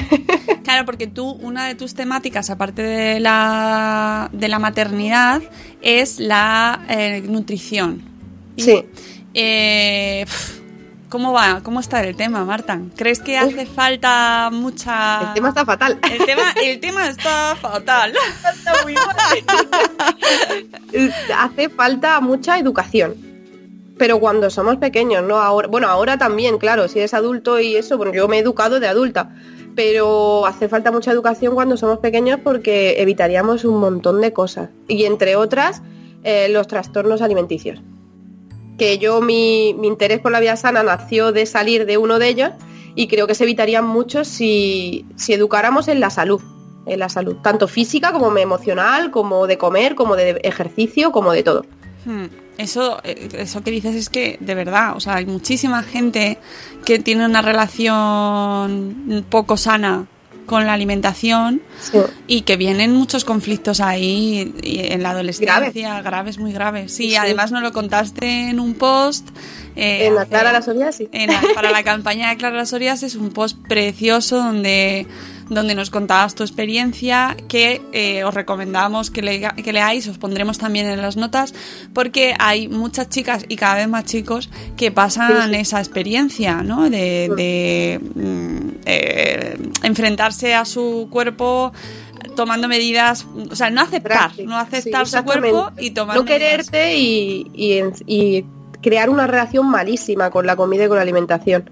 [0.64, 5.42] Claro, porque tú, una de tus temáticas, aparte de la, de la maternidad,
[5.82, 8.02] es la eh, nutrición.
[8.58, 8.84] Sí.
[9.34, 10.26] Eh,
[11.08, 11.62] ¿Cómo va?
[11.64, 12.82] ¿Cómo está el tema, Marta?
[12.98, 13.76] ¿Crees que hace Uf.
[13.76, 15.22] falta mucha...?
[15.30, 16.00] El tema está fatal.
[16.12, 18.14] El tema, el tema está fatal.
[18.54, 19.44] Está muy mal.
[21.38, 23.16] hace falta mucha educación.
[23.98, 25.68] Pero cuando somos pequeños, no ahora.
[25.68, 28.88] Bueno, ahora también, claro, si eres adulto y eso, bueno, yo me he educado de
[28.88, 29.36] adulta.
[29.76, 34.70] Pero hace falta mucha educación cuando somos pequeños porque evitaríamos un montón de cosas.
[34.88, 35.82] Y entre otras,
[36.24, 37.82] eh, los trastornos alimenticios
[38.78, 42.30] que yo mi, mi, interés por la vida sana nació de salir de uno de
[42.30, 42.52] ellos
[42.96, 46.42] y creo que se evitarían mucho si, si educáramos en la salud,
[46.86, 51.44] en la salud, tanto física como emocional, como de comer, como de ejercicio, como de
[51.44, 51.66] todo.
[52.06, 52.26] Hmm.
[52.58, 56.40] Eso, eso que dices es que, de verdad, o sea, hay muchísima gente
[56.86, 60.08] que tiene una relación poco sana
[60.48, 62.00] con la alimentación sí.
[62.26, 66.02] y que vienen muchos conflictos ahí en la adolescencia, Grave.
[66.02, 66.94] graves, muy graves.
[66.94, 69.28] Sí, sí, además nos lo contaste en un post.
[69.76, 71.10] Eh, en la Clara la Psoriasis.
[71.12, 75.06] En la, para la campaña de Clara la Psoriasis, un post precioso donde
[75.50, 80.58] donde nos contabas tu experiencia, que eh, os recomendamos que, le, que, leáis, os pondremos
[80.58, 81.54] también en las notas,
[81.94, 86.90] porque hay muchas chicas y cada vez más chicos que pasan esa experiencia, ¿no?
[86.90, 91.72] De, de mm, eh, enfrentarse a su cuerpo
[92.36, 97.52] tomando medidas, o sea, no aceptar, no aceptar su cuerpo y tomar No quererte y,
[97.54, 98.46] y, y
[98.82, 101.70] crear una relación malísima con la comida y con la alimentación.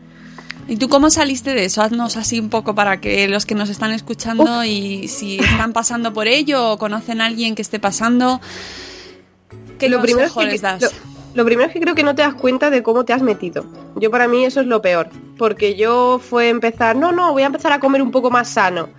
[0.67, 1.81] ¿Y tú cómo saliste de eso?
[1.81, 4.65] Haznos así un poco para que los que nos están escuchando Uf.
[4.65, 8.41] y si están pasando por ello o conocen a alguien que esté pasando,
[9.77, 10.81] ¿qué lo primero es que, les das?
[10.81, 10.89] Lo,
[11.35, 13.65] lo, primero es que creo que no te das cuenta de cómo te has metido.
[13.95, 17.47] Yo para mí eso es lo peor, porque yo fue empezar, no, no, voy a
[17.47, 18.89] empezar a comer un poco más sano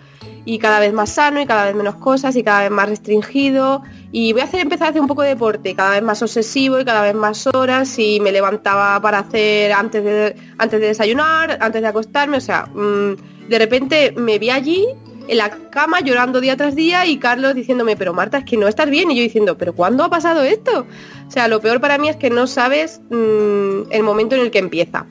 [0.46, 3.82] y cada vez más sano y cada vez menos cosas y cada vez más restringido.
[4.12, 6.78] Y voy a hacer empezar a hacer un poco de deporte cada vez más obsesivo
[6.78, 7.98] y cada vez más horas.
[7.98, 12.36] Y me levantaba para hacer antes de antes de desayunar antes de acostarme.
[12.36, 13.14] O sea mmm,
[13.48, 14.86] de repente me vi allí
[15.26, 18.68] en la cama llorando día tras día y Carlos diciéndome pero Marta es que no
[18.68, 20.86] estás bien y yo diciendo pero ¿cuándo ha pasado esto?
[21.26, 24.52] o sea lo peor para mí es que no sabes mmm, el momento en el
[24.52, 25.06] que empieza.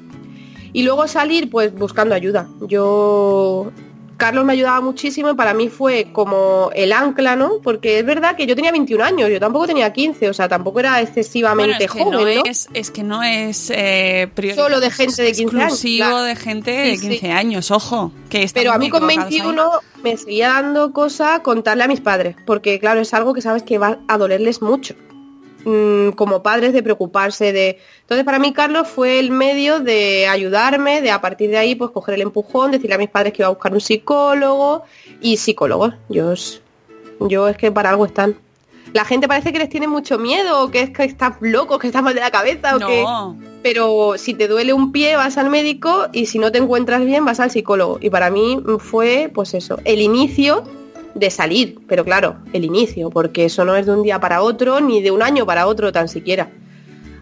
[0.71, 2.50] Y luego salir pues buscando ayuda.
[2.67, 3.71] Yo
[4.17, 7.60] Carlos me ayudaba muchísimo y para mí fue como el ancla, ¿no?
[7.62, 10.80] Porque es verdad que yo tenía 21 años, yo tampoco tenía 15, o sea, tampoco
[10.80, 12.45] era excesivamente es que joven, no ¿no?
[12.45, 16.71] Es, es que no es eh, Solo de gente de 15 años, exclusivo de gente
[16.71, 17.10] de Sí, sí.
[17.10, 18.12] 15 años, ojo.
[18.30, 19.39] Que Pero a mí con equivocados ahí.
[19.41, 19.71] 21
[20.04, 23.78] me seguía dando cosa contarle a mis padres, porque claro, es algo que sabes que
[23.78, 24.95] va a dolerles mucho.
[25.65, 27.80] Mm, como padres de preocuparse de...
[28.01, 31.89] Entonces para mí Carlos fue el medio de ayudarme, de a partir de ahí pues
[31.89, 34.84] coger el empujón, decirle a mis padres que iba a buscar un psicólogo
[35.21, 35.95] y psicólogos.
[36.10, 36.62] Yo, es-
[37.19, 38.36] yo es que para algo están.
[38.93, 41.88] La gente parece que les tiene mucho miedo, o que es que estás loco, que
[41.88, 43.04] estás mal de la cabeza, o que
[43.63, 47.25] pero si te duele un pie vas al médico y si no te encuentras bien
[47.25, 47.97] vas al psicólogo.
[47.99, 50.63] Y para mí fue, pues eso, el inicio
[51.15, 54.82] de salir, pero claro, el inicio, porque eso no es de un día para otro,
[54.82, 56.49] ni de un año para otro tan siquiera.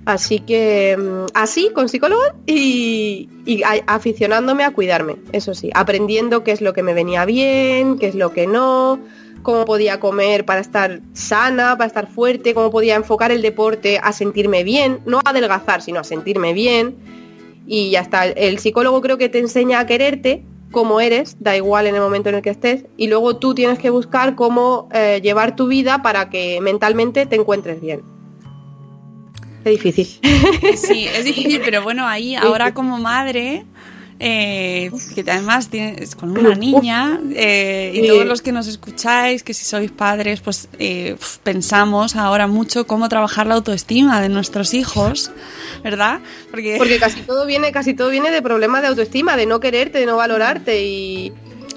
[0.06, 6.52] Así que mm, así, con psicólogo y, y aficionándome a cuidarme, eso sí, aprendiendo qué
[6.52, 9.00] es lo que me venía bien, qué es lo que no,
[9.44, 14.12] cómo podía comer para estar sana, para estar fuerte, cómo podía enfocar el deporte a
[14.12, 16.96] sentirme bien, no a adelgazar, sino a sentirme bien.
[17.66, 21.88] Y ya está, el psicólogo creo que te enseña a quererte como eres, da igual
[21.88, 25.22] en el momento en el que estés, y luego tú tienes que buscar cómo eh,
[25.24, 28.02] llevar tu vida para que mentalmente te encuentres bien.
[29.64, 30.08] Es difícil.
[30.76, 33.66] sí, es difícil, pero bueno, ahí ahora como madre,
[34.26, 39.54] eh, que además tienes con una niña, eh, y todos los que nos escucháis, que
[39.54, 45.32] si sois padres, pues eh, pensamos ahora mucho cómo trabajar la autoestima de nuestros hijos,
[45.84, 46.22] ¿verdad?
[46.52, 50.00] Porque, Porque casi todo viene, casi todo viene de problemas de autoestima, de no quererte,
[50.00, 51.34] de no valorarte y,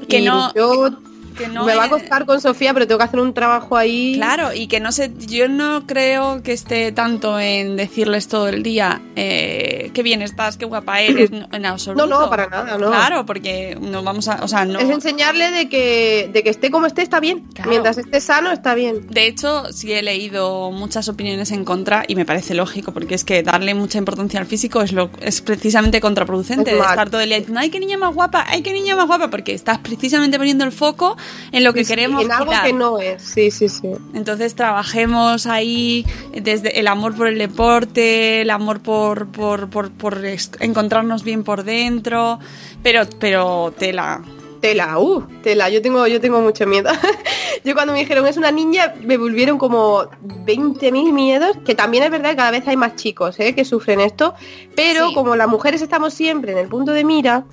[0.09, 0.91] Que y no- yo
[1.37, 4.15] que no me va a costar con Sofía, pero tengo que hacer un trabajo ahí.
[4.17, 8.63] Claro, y que no sé, yo no creo que esté tanto en decirles todo el
[8.63, 12.07] día eh, qué bien estás, qué guapa eres, no, en absoluto.
[12.07, 12.89] No, no, para nada, no.
[12.89, 14.79] Claro, porque no vamos a, o sea, no.
[14.79, 17.47] Es enseñarle de que, de que esté como esté está bien.
[17.55, 17.71] Claro.
[17.71, 19.07] Mientras esté sano está bien.
[19.09, 23.25] De hecho, sí he leído muchas opiniones en contra y me parece lógico, porque es
[23.25, 26.71] que darle mucha importancia al físico es, lo, es precisamente contraproducente.
[26.71, 28.97] Es de estar todo el día diciendo, ay, qué niña más guapa, ay, qué niña
[28.97, 31.17] más guapa, porque estás precisamente poniendo el foco
[31.53, 32.65] en lo que Sí, queremos en algo quitar.
[32.67, 33.23] que no es.
[33.23, 33.89] Sí, sí, sí.
[34.15, 40.21] Entonces trabajemos ahí desde el amor por el deporte, el amor por, por, por, por
[40.61, 42.39] encontrarnos bien por dentro,
[42.83, 44.23] pero, pero tela.
[44.61, 45.69] Tela, uh, tela.
[45.69, 46.91] Yo tengo, yo tengo mucho miedo.
[47.65, 50.05] yo cuando me dijeron es una niña, me volvieron como
[50.47, 53.55] 20.000 miedos, que también es verdad que cada vez hay más chicos ¿eh?
[53.55, 54.35] que sufren esto,
[54.75, 55.15] pero Sí.
[55.15, 57.45] como las mujeres estamos siempre en el punto de mira,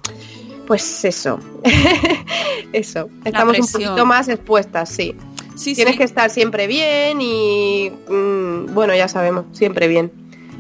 [0.68, 1.40] pues eso.
[2.74, 3.10] eso.
[3.26, 5.16] Estamos un poquito más expuestas, sí.
[5.56, 5.98] Sí, Tienes sí.
[6.00, 10.12] que estar siempre bien y mm, bueno, ya sabemos, siempre bien.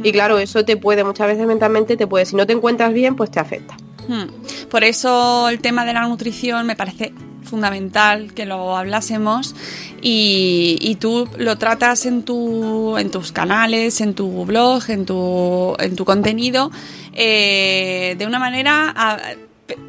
[0.03, 3.15] Y claro, eso te puede, muchas veces mentalmente te puede, si no te encuentras bien,
[3.15, 3.75] pues te afecta.
[4.07, 4.25] Hmm.
[4.69, 7.13] Por eso el tema de la nutrición me parece
[7.43, 9.55] fundamental que lo hablásemos
[10.01, 15.75] y, y tú lo tratas en, tu, en tus canales, en tu blog, en tu,
[15.79, 16.71] en tu contenido
[17.13, 18.93] eh, de una manera...
[18.95, 19.17] a-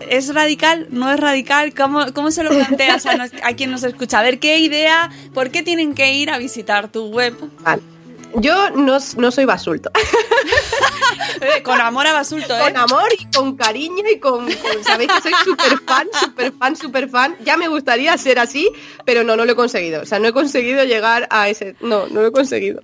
[0.08, 0.86] ¿Es radical?
[0.90, 1.74] ¿No es radical?
[1.74, 4.20] ¿Cómo, cómo se lo planteas a, nos- a quien nos escucha?
[4.20, 5.10] A ver, ¿qué idea?
[5.32, 7.34] ¿Por qué tienen que ir a visitar tu web?
[7.60, 7.82] Vale.
[8.36, 9.90] Yo no, no soy basulto.
[11.40, 12.60] Eh, Con amor a Basulto, ¿eh?
[12.60, 16.76] con amor y con cariño y con, con- sabéis que soy súper fan, súper fan,
[16.76, 17.36] súper fan.
[17.44, 18.70] Ya me gustaría ser así,
[19.04, 20.02] pero no, no lo he conseguido.
[20.02, 21.76] O sea, no he conseguido llegar a ese.
[21.80, 22.82] No, no lo he conseguido.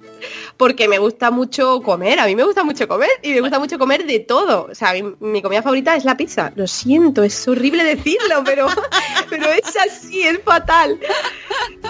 [0.57, 2.19] Porque me gusta mucho comer.
[2.21, 4.67] A mí me gusta mucho comer y me gusta mucho comer de todo.
[4.71, 6.53] O sea, mí- mi comida favorita es la pizza.
[6.57, 8.69] Lo siento, es horrible decirlo, pero,
[9.31, 10.99] pero es así, es fatal.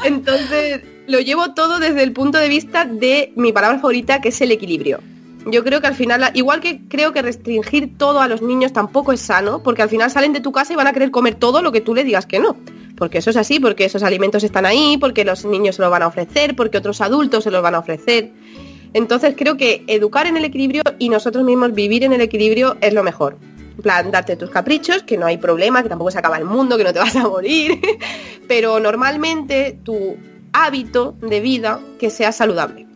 [0.04, 4.40] Entonces, lo llevo todo desde el punto de vista de mi palabra favorita, que es
[4.40, 5.00] el equilibrio.
[5.46, 9.12] Yo creo que al final, igual que creo que restringir todo a los niños tampoco
[9.12, 11.62] es sano, porque al final salen de tu casa y van a querer comer todo
[11.62, 12.56] lo que tú le digas que no.
[12.96, 16.02] Porque eso es así, porque esos alimentos están ahí, porque los niños se los van
[16.02, 18.30] a ofrecer, porque otros adultos se los van a ofrecer.
[18.92, 22.94] Entonces creo que educar en el equilibrio y nosotros mismos vivir en el equilibrio es
[22.94, 23.36] lo mejor.
[23.76, 26.76] En plan, darte tus caprichos, que no hay problema, que tampoco se acaba el mundo,
[26.76, 27.80] que no te vas a morir.
[28.46, 30.16] Pero normalmente tu
[30.52, 32.86] hábito de vida que sea saludable.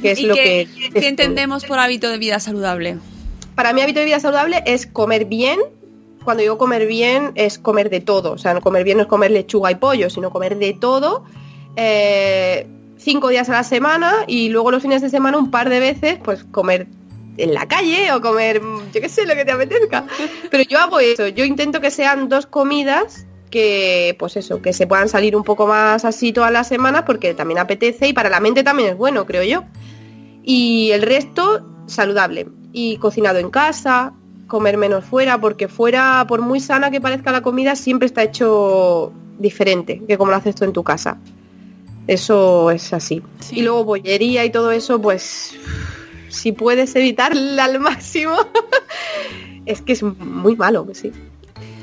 [0.00, 2.96] que es ¿Y lo qué, que- qué entendemos por hábito de vida saludable?
[3.54, 5.58] Para mí hábito de vida saludable es comer bien.
[6.24, 8.32] Cuando digo comer bien es comer de todo.
[8.32, 11.24] O sea, no comer bien no es comer lechuga y pollo, sino comer de todo.
[11.76, 12.66] eh,
[12.98, 16.18] cinco días a la semana y luego los fines de semana un par de veces
[16.22, 16.86] pues comer
[17.36, 18.60] en la calle o comer,
[18.92, 20.04] yo qué sé, lo que te apetezca.
[20.50, 24.88] Pero yo hago eso, yo intento que sean dos comidas que, pues eso, que se
[24.88, 28.40] puedan salir un poco más así todas las semanas porque también apetece y para la
[28.40, 29.62] mente también es bueno, creo yo.
[30.42, 32.48] Y el resto, saludable.
[32.72, 34.14] Y cocinado en casa,
[34.48, 39.12] comer menos fuera, porque fuera, por muy sana que parezca la comida, siempre está hecho
[39.38, 41.18] diferente que como lo haces tú en tu casa.
[42.06, 43.22] Eso es así.
[43.40, 43.60] Sí.
[43.60, 45.54] Y luego bollería y todo eso, pues
[46.30, 48.34] si puedes evitarla al máximo,
[49.66, 51.12] es que es muy malo, sí.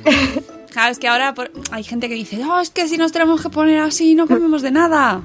[0.71, 3.41] Claro, es que ahora por- hay gente que dice, no, es que si nos tenemos
[3.41, 5.21] que poner así no comemos de nada.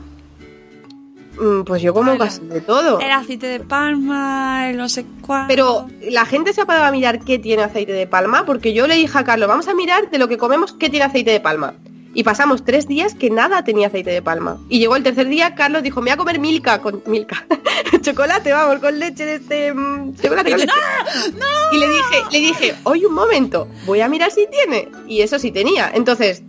[1.38, 3.00] Mm, Pues yo como casi de todo.
[3.00, 5.48] El aceite de palma, el no sé cuánto.
[5.48, 8.86] Pero la gente se ha parado a mirar qué tiene aceite de palma, porque yo
[8.86, 11.40] le dije a Carlos, vamos a mirar de lo que comemos qué tiene aceite de
[11.40, 11.74] palma.
[12.14, 14.58] Y pasamos tres días que nada tenía aceite de palma.
[14.68, 17.44] Y llegó el tercer día, Carlos dijo, me voy a comer milka con milka.
[18.00, 19.74] chocolate, vamos, con leche de este.
[19.74, 21.36] mm, chocolate con tú, leche.
[21.72, 24.88] Y le dije, le dije, oye un momento, voy a mirar si tiene.
[25.08, 25.90] Y eso sí tenía.
[25.92, 26.42] Entonces,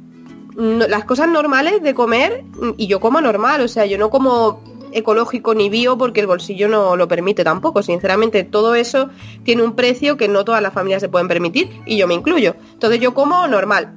[0.55, 4.09] no- las cosas normales de comer, mm, y yo como normal, o sea, yo no
[4.11, 7.81] como ecológico ni bio porque el bolsillo no lo permite tampoco.
[7.83, 9.09] Sinceramente, todo eso
[9.43, 12.55] tiene un precio que no todas las familias se pueden permitir y yo me incluyo.
[12.73, 13.93] Entonces yo como normal.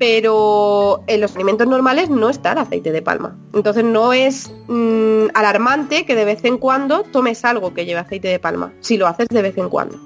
[0.00, 3.36] Pero en los alimentos normales no está el aceite de palma.
[3.52, 8.28] Entonces no es mm, alarmante que de vez en cuando tomes algo que lleve aceite
[8.28, 10.00] de palma, si lo haces de vez en cuando.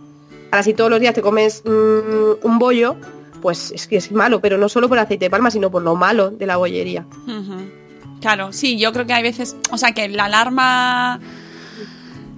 [0.50, 2.96] Ahora si todos los días te comes mm, un bollo,
[3.40, 5.94] pues es que es malo, pero no solo por aceite de palma, sino por lo
[5.94, 7.06] malo de la bollería.
[8.20, 11.20] Claro, sí, yo creo que hay veces, o sea, que la alarma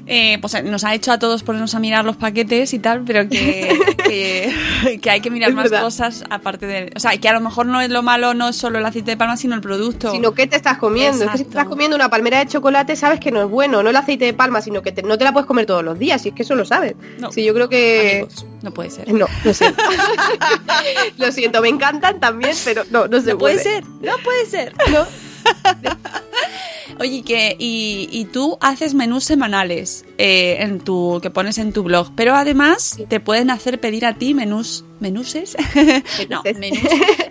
[0.06, 3.28] eh, pues nos ha hecho a todos ponernos a mirar los paquetes y tal, pero
[3.28, 5.82] que, que, que hay que mirar Es más verdad.
[5.82, 6.92] cosas aparte de...
[6.94, 9.10] O sea, que a lo mejor no es lo malo, no es solo el aceite
[9.12, 10.10] de palma, sino el producto.
[10.12, 11.24] Sino que te estás comiendo.
[11.24, 13.82] Es que si te estás comiendo una palmera de chocolate, sabes que no es bueno,
[13.82, 15.98] no el aceite de palma, sino que te- no te la puedes comer todos los
[15.98, 16.94] días, y es que eso lo sabes.
[17.18, 17.32] No.
[17.32, 18.20] Sí, yo creo que...
[18.22, 19.12] Amigos, no puede ser.
[19.12, 19.82] No, lo siento.
[21.18, 24.72] lo siento, me encantan también, pero no, no se No puede ser, no puede ser.
[24.92, 25.04] No.
[26.98, 31.82] Oye, que, y, y tú haces menús semanales eh, en tu, que pones en tu
[31.82, 35.56] blog, pero además te pueden hacer pedir a ti menús, menuses,
[36.30, 36.80] no, menús,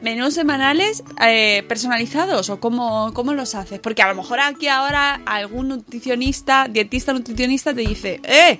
[0.01, 5.21] menús semanales eh, personalizados o cómo, cómo los haces, porque a lo mejor aquí ahora
[5.25, 8.60] algún nutricionista, dietista nutricionista te dice, eh,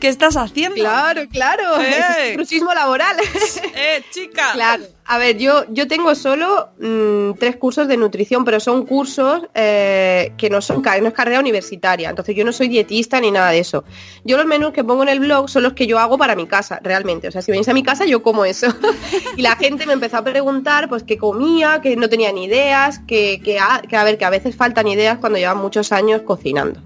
[0.00, 0.76] ¿qué estás haciendo?
[0.76, 1.80] Claro, claro.
[1.80, 2.30] ¡Eh!
[2.30, 3.16] Es crucismo laboral.
[3.74, 4.52] Eh, chica.
[4.52, 4.84] Claro.
[5.12, 10.32] A ver, yo, yo tengo solo mm, tres cursos de nutrición, pero son cursos eh,
[10.38, 12.08] que no son no es carrera universitaria.
[12.08, 13.84] Entonces yo no soy dietista ni nada de eso.
[14.24, 16.46] Yo los menús que pongo en el blog son los que yo hago para mi
[16.46, 17.28] casa, realmente.
[17.28, 18.68] O sea, si venís a mi casa, yo como eso.
[19.36, 22.98] y la gente me empezó a preguntar, pues, qué comía, que no tenía ni ideas,
[23.00, 26.22] que, que, a, que a ver, que a veces faltan ideas cuando llevan muchos años
[26.22, 26.80] cocinando.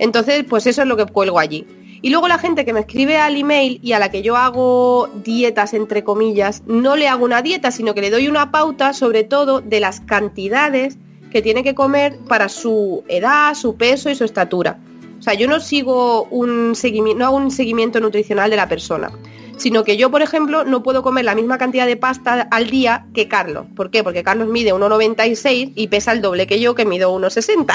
[0.00, 1.64] Entonces, pues eso es lo que cuelgo allí.
[2.04, 5.08] Y luego la gente que me escribe al email y a la que yo hago
[5.22, 9.22] dietas, entre comillas, no le hago una dieta, sino que le doy una pauta sobre
[9.22, 10.98] todo de las cantidades
[11.30, 14.80] que tiene que comer para su edad, su peso y su estatura.
[15.20, 19.12] O sea, yo no sigo un seguimiento, no hago un seguimiento nutricional de la persona,
[19.56, 23.06] sino que yo, por ejemplo, no puedo comer la misma cantidad de pasta al día
[23.14, 23.66] que Carlos.
[23.76, 24.02] ¿Por qué?
[24.02, 27.72] Porque Carlos mide 1,96 y pesa el doble que yo, que mido 1,60.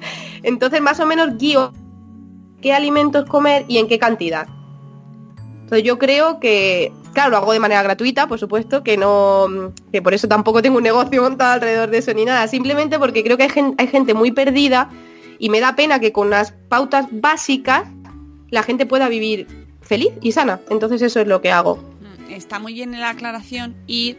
[0.42, 1.74] Entonces, más o menos guío
[2.66, 4.48] qué alimentos comer y en qué cantidad.
[5.62, 9.46] Entonces yo creo que, claro, lo hago de manera gratuita, por supuesto, que no,
[9.92, 13.22] que por eso tampoco tengo un negocio montado alrededor de eso ni nada, simplemente porque
[13.22, 14.90] creo que hay gen- hay gente muy perdida
[15.38, 17.84] y me da pena que con las pautas básicas
[18.50, 19.46] la gente pueda vivir
[19.80, 20.58] feliz y sana.
[20.68, 21.76] Entonces eso es lo que hago.
[22.00, 24.16] Mm, Está muy bien la aclaración y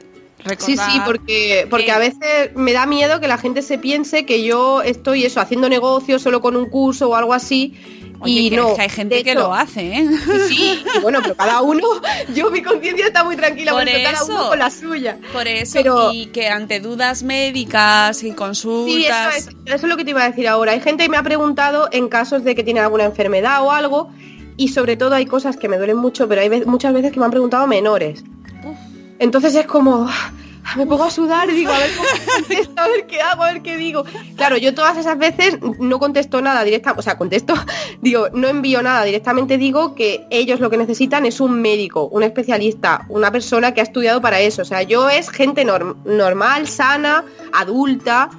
[0.60, 4.26] Sí, sí, porque, porque que- a veces me da miedo que la gente se piense
[4.26, 7.74] que yo estoy eso, haciendo negocio solo con un curso o algo así.
[8.20, 8.76] Oye, y no.
[8.76, 10.08] que hay gente que lo hace, ¿eh?
[10.48, 11.84] Sí, y bueno, pero cada uno,
[12.36, 14.26] yo mi conciencia está muy tranquila, Por porque cada eso.
[14.34, 15.18] uno con la suya.
[15.32, 19.38] Por eso, Pero- y que ante dudas médicas y Sí, eso consultas...
[19.38, 20.72] es, eso es lo que te iba a decir ahora.
[20.72, 24.12] Hay gente que me ha preguntado en casos de que tienen alguna enfermedad o algo,
[24.58, 27.26] y sobre todo hay cosas que me duelen mucho, pero hay muchas veces que me
[27.26, 28.24] han preguntado menores.
[29.20, 30.10] Entonces es como,
[30.76, 33.54] me pongo a sudar y digo, a ver cómo contesto, a ver qué hago, a
[33.54, 34.04] ver qué digo.
[34.36, 37.54] Claro, yo todas esas veces no contesto nada directamente, o sea, contesto,
[38.02, 42.24] digo, no envío nada, directamente digo que ellos lo que necesitan es un médico, un
[42.24, 44.62] especialista, una persona que ha estudiado para eso.
[44.62, 48.30] O sea, yo es gente norm- normal, sana, adulta,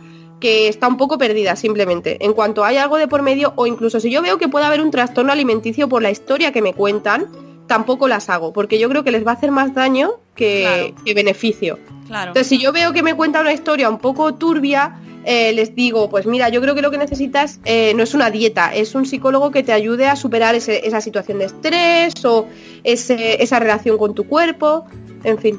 [0.40, 2.24] que está un poco perdida simplemente.
[2.24, 4.80] En cuanto hay algo de por medio, o incluso si yo veo que puede haber
[4.80, 7.26] un trastorno alimenticio por la historia que me cuentan,
[7.66, 10.94] tampoco las hago, porque yo creo que les va a hacer más daño que, Claro.
[11.04, 11.78] que beneficio.
[12.06, 12.30] Claro.
[12.30, 16.08] Entonces, si yo veo que me cuenta una historia un poco turbia, eh, les digo,
[16.08, 19.04] pues mira, yo creo que lo que necesitas eh, no es una dieta, es un
[19.04, 22.46] psicólogo que te ayude a superar ese- esa situación de estrés o
[22.84, 24.86] ese- esa relación con tu cuerpo,
[25.24, 25.58] en fin,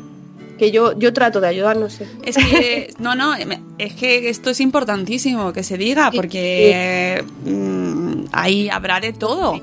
[0.58, 2.08] que yo, yo trato de ayudar, no sé.
[2.24, 3.34] Es que, no, no,
[3.78, 9.62] es que esto es importantísimo que se diga, Sí, porque mm, ahí habrá de todo.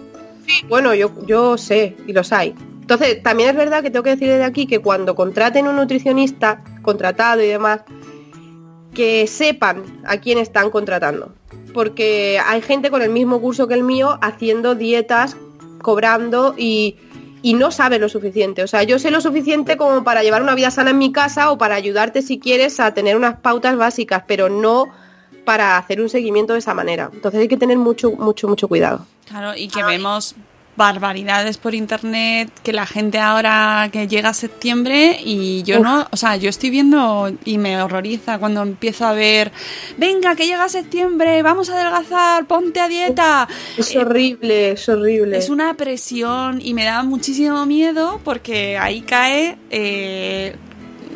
[0.69, 2.55] Bueno, yo, yo sé, y los hay.
[2.87, 6.63] Entonces, también es verdad que tengo que decir desde aquí que cuando contraten un nutricionista,
[6.83, 7.81] contratado y demás,
[8.95, 11.35] que sepan a quién están contratando.
[11.75, 15.37] Porque hay gente con el mismo curso que el mío haciendo dietas,
[15.83, 16.95] cobrando y,
[17.43, 18.63] y no sabe lo suficiente.
[18.63, 21.51] O sea, yo sé lo suficiente como para llevar una vida sana en mi casa
[21.51, 24.93] o para ayudarte si quieres a tener unas pautas básicas, pero no
[25.45, 27.11] para hacer un seguimiento de esa manera.
[27.13, 29.05] Entonces hay que tener mucho, mucho, mucho cuidado.
[29.29, 30.37] Claro, y que vemos
[30.77, 36.17] barbaridades por internet que la gente ahora que llega a septiembre y yo no, o
[36.17, 39.53] sea, yo estoy viendo y me horroriza cuando empiezo a ver,
[39.97, 43.49] venga, que llega septiembre, vamos a adelgazar, ponte a dieta.
[43.77, 45.39] Es Eh, horrible, es horrible.
[45.39, 50.57] Es una presión y me da muchísimo miedo porque ahí cae eh,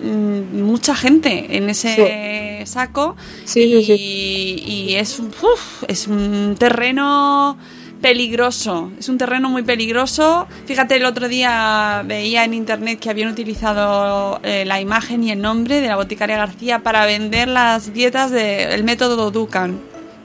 [0.02, 7.58] mucha gente en ese saco Sí, y, sí, y es, uf, es un terreno
[8.00, 10.46] peligroso, es un terreno muy peligroso.
[10.66, 15.40] Fíjate, el otro día veía en internet que habían utilizado eh, la imagen y el
[15.40, 19.78] nombre de la boticaria García para vender las dietas del método Dukan.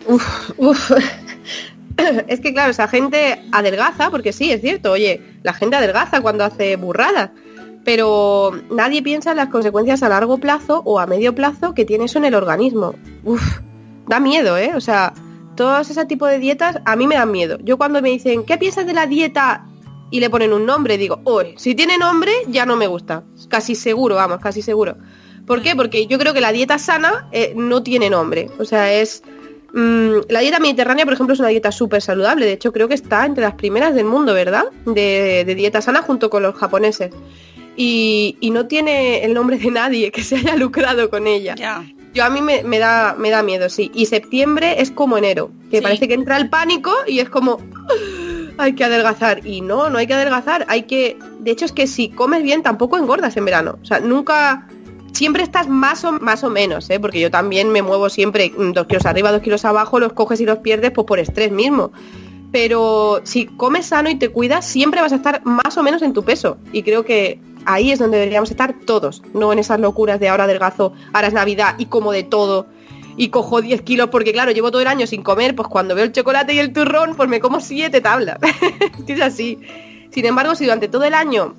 [0.07, 0.91] Uf, uf.
[2.27, 6.43] Es que claro, esa gente adelgaza, porque sí, es cierto, oye, la gente adelgaza cuando
[6.43, 7.29] hace burradas,
[7.85, 12.05] pero nadie piensa en las consecuencias a largo plazo o a medio plazo que tiene
[12.05, 12.95] eso en el organismo.
[13.23, 13.59] Uf,
[14.07, 14.73] da miedo, ¿eh?
[14.75, 15.13] O sea,
[15.55, 17.57] todos ese tipo de dietas a mí me dan miedo.
[17.63, 19.65] Yo cuando me dicen, ¿qué piensas de la dieta?
[20.11, 23.23] Y le ponen un nombre, digo, oye, si tiene nombre ya no me gusta.
[23.49, 24.95] Casi seguro, vamos, casi seguro.
[25.45, 25.75] ¿Por qué?
[25.75, 28.49] Porque yo creo que la dieta sana eh, no tiene nombre.
[28.59, 29.23] O sea, es...
[29.73, 32.45] Mm, la dieta mediterránea, por ejemplo, es una dieta súper saludable.
[32.45, 34.65] De hecho, creo que está entre las primeras del mundo, ¿verdad?
[34.85, 37.11] De, dieta sana junto con los japoneses.
[37.75, 41.55] Y, no tiene el nombre de nadie que se haya lucrado con ella.
[42.15, 43.91] Yo a mí me, me da, me da miedo, sí.
[43.93, 45.83] Y septiembre es como enero, que Sí.
[45.83, 47.59] parece que entra el pánico y es como
[48.57, 49.45] "Ah, hay que adelgazar.
[49.45, 50.65] Y no, no hay que adelgazar.
[50.69, 51.19] Hay que.
[51.41, 53.77] De hecho, es que si comes bien tampoco engordas en verano.
[53.81, 54.67] O sea, nunca.
[55.11, 56.99] Siempre estás más o, más o menos, ¿eh?
[56.99, 60.45] porque yo también me muevo siempre dos kilos arriba, dos kilos abajo, los coges y
[60.45, 61.93] los pierdes pues por estrés mismo.
[62.51, 66.11] Pero si comes sano y te cuidas, siempre vas a estar más o menos en
[66.11, 66.57] tu peso.
[66.73, 70.45] Y creo que ahí es donde deberíamos estar todos, no en esas locuras de ahora
[70.45, 72.67] adelgazo, ahora es Navidad y como de todo.
[73.17, 76.03] Y cojo 10 kilos porque claro, llevo todo el año sin comer, pues cuando veo
[76.03, 78.39] el chocolate y el turrón, pues me como 7 tablas.
[79.07, 79.59] Es así.
[80.11, 81.55] Sin embargo, si durante todo el año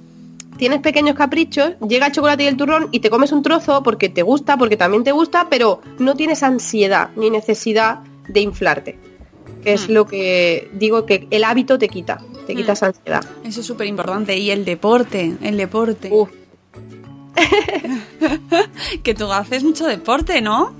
[0.58, 4.08] tienes pequeños caprichos, llega el chocolate y el turrón y te comes un trozo porque
[4.08, 8.98] te gusta, porque también te gusta, pero no tienes ansiedad ni necesidad de inflarte.
[9.66, 9.92] Que es Mm.
[9.94, 12.56] lo que digo que el hábito te quita, te Mm.
[12.56, 13.24] quita esa ansiedad.
[13.42, 14.36] Eso es súper importante.
[14.38, 16.08] Y el deporte, el deporte.
[16.12, 16.28] Uf,
[19.02, 20.72] Que tú haces mucho deporte, ¿no?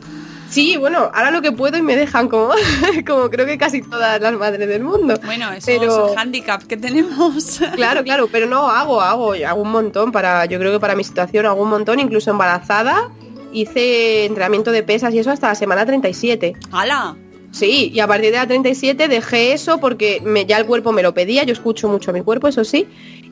[0.48, 2.50] Sí, bueno, ahora lo que puedo y me dejan como,
[3.06, 5.18] como creo que casi todas las madres del mundo.
[5.24, 7.60] Bueno, eso Pero- es el handicap que tenemos.
[7.74, 11.02] Claro, claro, pero no, hago, hago, hago un montón para, yo creo que para mi
[11.02, 13.10] situación hago un montón, incluso embarazada,
[13.52, 16.54] hice entrenamiento de pesas y eso hasta la semana 37.
[16.70, 17.16] ¡Hala!
[17.58, 21.02] Sí, y a partir de la 37 dejé eso porque me, ya el cuerpo me
[21.02, 22.86] lo pedía, yo escucho mucho a mi cuerpo, eso sí.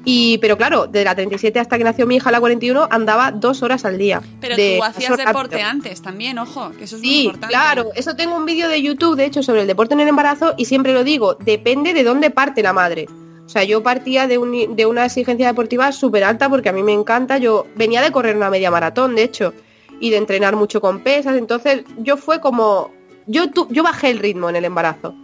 [0.06, 3.62] Y, pero claro, de la 37 hasta que nació mi hija, la 41, andaba dos
[3.62, 4.22] horas al día.
[4.40, 5.68] Pero de tú hacías deporte rápido.
[5.70, 7.52] antes también, ojo, que eso es muy Sí, importante.
[7.54, 10.54] claro, eso tengo un vídeo de YouTube, de hecho, sobre el deporte en el embarazo
[10.56, 13.06] y siempre lo digo, depende de dónde parte la madre.
[13.44, 16.82] O sea, yo partía de, un- de una exigencia deportiva súper alta porque a mí
[16.82, 19.52] me encanta, yo venía de correr una media maratón, de hecho,
[20.00, 22.90] y de entrenar mucho con pesas, entonces yo fue como,
[23.26, 25.14] yo, tu- yo bajé el ritmo en el embarazo.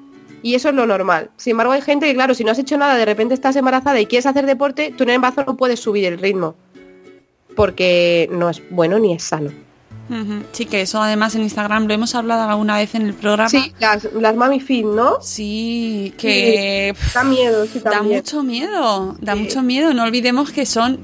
[0.43, 1.31] Y eso es lo normal.
[1.37, 4.01] Sin embargo, hay gente que, claro, si no has hecho nada, de repente estás embarazada
[4.01, 6.55] y quieres hacer deporte, tú en el embarazo no puedes subir el ritmo.
[7.57, 9.51] Porque no es bueno ni es sano.
[10.51, 13.49] Sí, que eso además en Instagram lo hemos hablado alguna vez en el programa.
[13.49, 15.21] Sí, las, las mami fit, ¿no?
[15.23, 18.17] Sí, que Da miedo, sí, da también.
[18.17, 19.41] mucho miedo, da Sí.
[19.41, 19.95] mucho miedo.
[19.95, 20.99] No olvidemos que son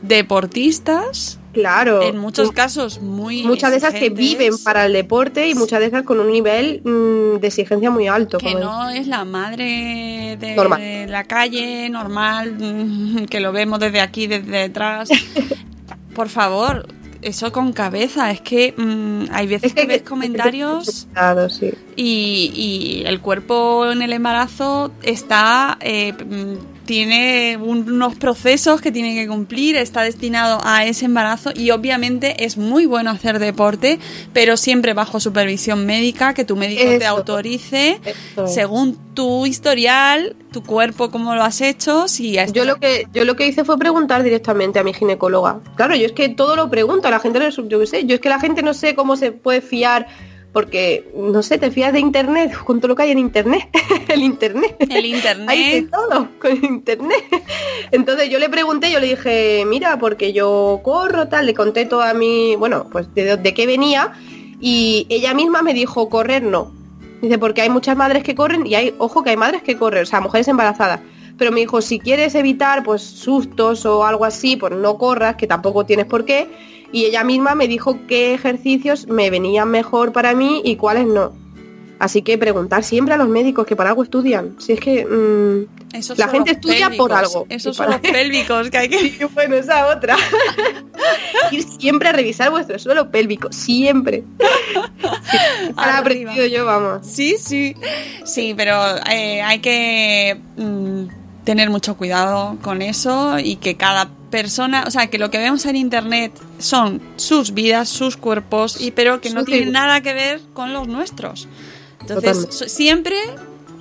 [0.00, 2.02] deportistas, Claro.
[2.02, 5.86] en muchos casos muy Muchas de esas que viven para el deporte y muchas de
[5.86, 8.36] esas con un nivel mm, de exigencia muy alto.
[8.36, 11.10] que no es la madre de Normal.
[11.10, 15.08] la calle normal que lo vemos desde aquí desde detrás
[16.14, 16.86] por favor
[17.22, 21.08] eso con cabeza es que mm, hay veces Es que que, ves comentarios
[21.96, 29.14] y el cuerpo en el embarazo está eh, mm, tiene un- unos procesos que tiene
[29.14, 33.98] que cumplir, está destinado a ese embarazo y obviamente es muy bueno hacer deporte,
[34.32, 40.62] pero siempre bajo supervisión médica, que tu médico te autorice Eso según tu historial, tu
[40.62, 43.78] cuerpo, cómo lo has hecho, si has Yo lo que yo lo que hice fue
[43.78, 45.60] preguntar directamente a mi ginecóloga.
[45.74, 48.14] Claro, yo es que todo lo pregunto, a la gente no yo qué sé, yo
[48.14, 50.06] es que la gente no sé cómo se puede fiar
[50.56, 53.68] porque, no sé, te fías de internet, con todo lo que hay en internet,
[54.08, 54.74] el internet.
[54.88, 55.46] El internet.
[55.50, 57.26] Hay de todo con internet.
[57.90, 62.00] Entonces yo le pregunté, yo le dije, mira, porque yo corro, tal, le conté todo
[62.00, 64.14] a mí, bueno, pues de, de qué venía,
[64.58, 66.72] y ella misma me dijo, correr no.
[67.20, 70.04] Dice, porque hay muchas madres que corren y hay, ojo que hay madres que corren,
[70.04, 71.00] o sea, mujeres embarazadas.
[71.36, 75.46] Pero me dijo, si quieres evitar pues sustos o algo así, pues no corras, que
[75.46, 76.48] tampoco tienes por qué.
[76.92, 81.32] Y ella misma me dijo qué ejercicios me venían mejor para mí y cuáles no.
[81.98, 84.56] Así que preguntar siempre a los médicos que para algo estudian.
[84.58, 87.46] Si es que mm, Esos la gente estudia por algo.
[87.48, 88.96] Esos son los pélvicos que hay que...
[89.20, 90.16] Y bueno, esa otra.
[91.50, 94.24] Ir siempre a revisar vuestro suelo pélvico, siempre.
[95.74, 96.32] Para Arriba.
[96.32, 97.06] aprendido yo, vamos.
[97.06, 97.74] Sí, sí.
[98.24, 98.78] Sí, pero
[99.10, 101.04] eh, hay que mm,
[101.46, 105.64] tener mucho cuidado con eso y que cada persona, o sea, que lo que vemos
[105.64, 110.40] en internet son sus vidas, sus cuerpos, y pero que no tienen nada que ver
[110.54, 111.48] con los nuestros.
[112.00, 112.68] Entonces, Totalmente.
[112.68, 113.16] siempre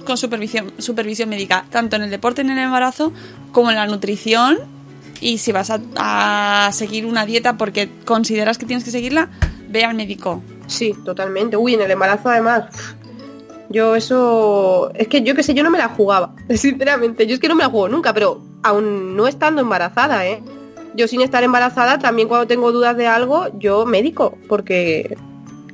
[0.06, 3.12] con supervisión, supervisión médica, tanto en el deporte en el embarazo
[3.52, 4.60] como en la nutrición.
[5.20, 9.30] Y si vas a, a seguir una dieta porque consideras que tienes que seguirla,
[9.70, 10.44] ve al médico.
[10.68, 11.58] Sí, totalmente.
[11.58, 12.66] Uy, en el embarazo además.
[13.70, 14.92] Yo eso...
[14.96, 17.28] Es que yo qué sé, yo no me la jugaba, sinceramente.
[17.28, 20.42] Yo es que no me la juego nunca, pero aún no estando embarazada, ¿eh?
[20.96, 25.18] Yo sin estar embarazada, también cuando tengo dudas de algo, yo médico, porque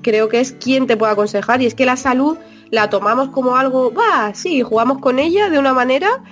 [0.02, 1.62] creo que es quien te puede aconsejar.
[1.62, 2.38] Y es que la salud
[2.72, 6.24] la tomamos como algo, va, sí, jugamos con ella de una manera.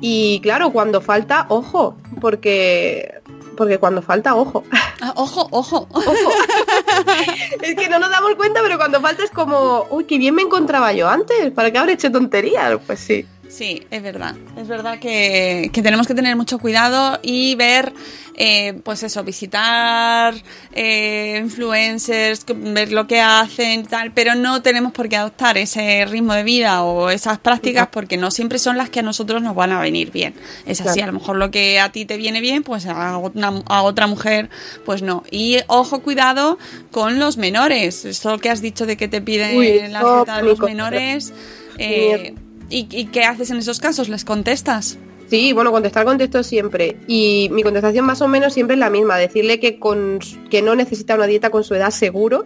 [0.00, 3.22] Y claro, cuando falta, ojo, porque...
[3.56, 4.64] Porque cuando falta, ojo.
[5.00, 5.88] Ah, ojo, ojo.
[7.62, 10.42] Es que no nos damos cuenta, pero cuando falta es como, uy, qué bien me
[10.42, 12.78] encontraba yo antes, ¿para qué habré hecho tonterías?
[12.86, 13.26] Pues sí.
[13.56, 14.34] Sí, es verdad.
[14.56, 17.92] Es verdad que, que tenemos que tener mucho cuidado y ver,
[18.36, 20.34] eh, pues eso, visitar
[20.72, 26.04] eh, influencers, ver lo que hacen y tal, pero no tenemos por qué adoptar ese
[26.06, 29.54] ritmo de vida o esas prácticas porque no siempre son las que a nosotros nos
[29.54, 30.34] van a venir bien.
[30.66, 31.10] Es así, Claro.
[31.10, 34.08] a lo mejor lo que a ti te viene bien, pues a, una- a otra
[34.08, 34.50] mujer,
[34.84, 35.22] pues no.
[35.30, 36.58] Y ojo, cuidado
[36.90, 38.04] con los menores.
[38.04, 41.32] Esto que has dicho de que te piden Uy, la dieta de los menores.
[41.78, 42.34] eh,
[42.70, 44.08] ¿Y, ¿Y qué haces en esos casos?
[44.08, 44.98] ¿Les contestas?
[45.28, 46.96] Sí, bueno, contestar contesto siempre.
[47.06, 50.18] Y mi contestación más o menos siempre es la misma, decirle que, con,
[50.50, 52.44] que no necesita una dieta con su edad seguro,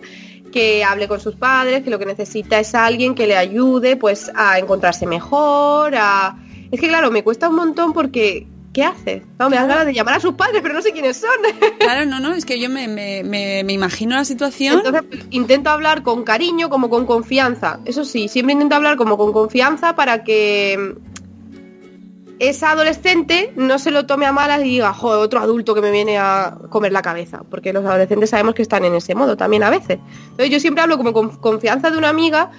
[0.52, 4.30] que hable con sus padres, que lo que necesita es alguien que le ayude pues
[4.34, 6.38] a encontrarse mejor, a...
[6.70, 8.46] Es que claro, me cuesta un montón porque...
[8.78, 9.22] ¿Qué haces?
[9.40, 11.30] No, me dan ganas de llamar a sus padres, pero no sé quiénes son.
[11.80, 14.76] Claro, no, no, es que yo me, me, me, me imagino la situación.
[14.76, 17.80] Entonces pues, intento hablar con cariño, como con confianza.
[17.86, 23.90] Eso sí, siempre intento hablar como con confianza para que mm, esa adolescente no se
[23.90, 27.02] lo tome a malas y diga, joder, otro adulto que me viene a comer la
[27.02, 27.42] cabeza.
[27.50, 29.98] Porque los adolescentes sabemos que están en ese modo también a veces.
[30.22, 32.52] Entonces yo siempre hablo como con confianza de una amiga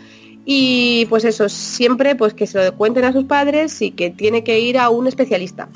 [0.43, 4.43] y pues eso, siempre pues que se lo cuenten a sus padres y que tiene
[4.43, 5.69] que ir a un especialista.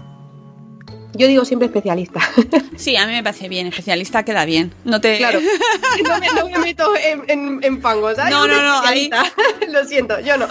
[1.16, 2.20] Yo digo siempre especialista.
[2.76, 4.74] Sí, a mí me parece bien, especialista queda bien.
[4.84, 5.18] No te.
[5.18, 5.40] Claro.
[6.08, 8.16] No me, no me meto en, en, en pangos.
[8.16, 8.32] ¿sabes?
[8.32, 9.10] No, no, no, ahí-.
[9.72, 10.48] Lo siento, yo no.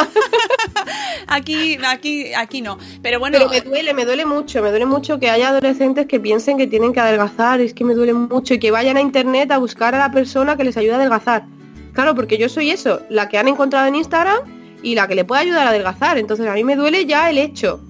[1.26, 2.78] Aquí, aquí, aquí no.
[3.02, 6.20] Pero bueno, Pero me duele, me duele mucho, me duele mucho que haya adolescentes que
[6.20, 9.50] piensen que tienen que adelgazar, es que me duele mucho y que vayan a internet
[9.50, 11.44] a buscar a la persona que les ayude a adelgazar.
[11.92, 14.38] Claro, porque yo soy eso, la que han encontrado en Instagram
[14.82, 16.18] y la que le puede ayudar a adelgazar.
[16.18, 17.80] Entonces a mí me duele ya el hecho.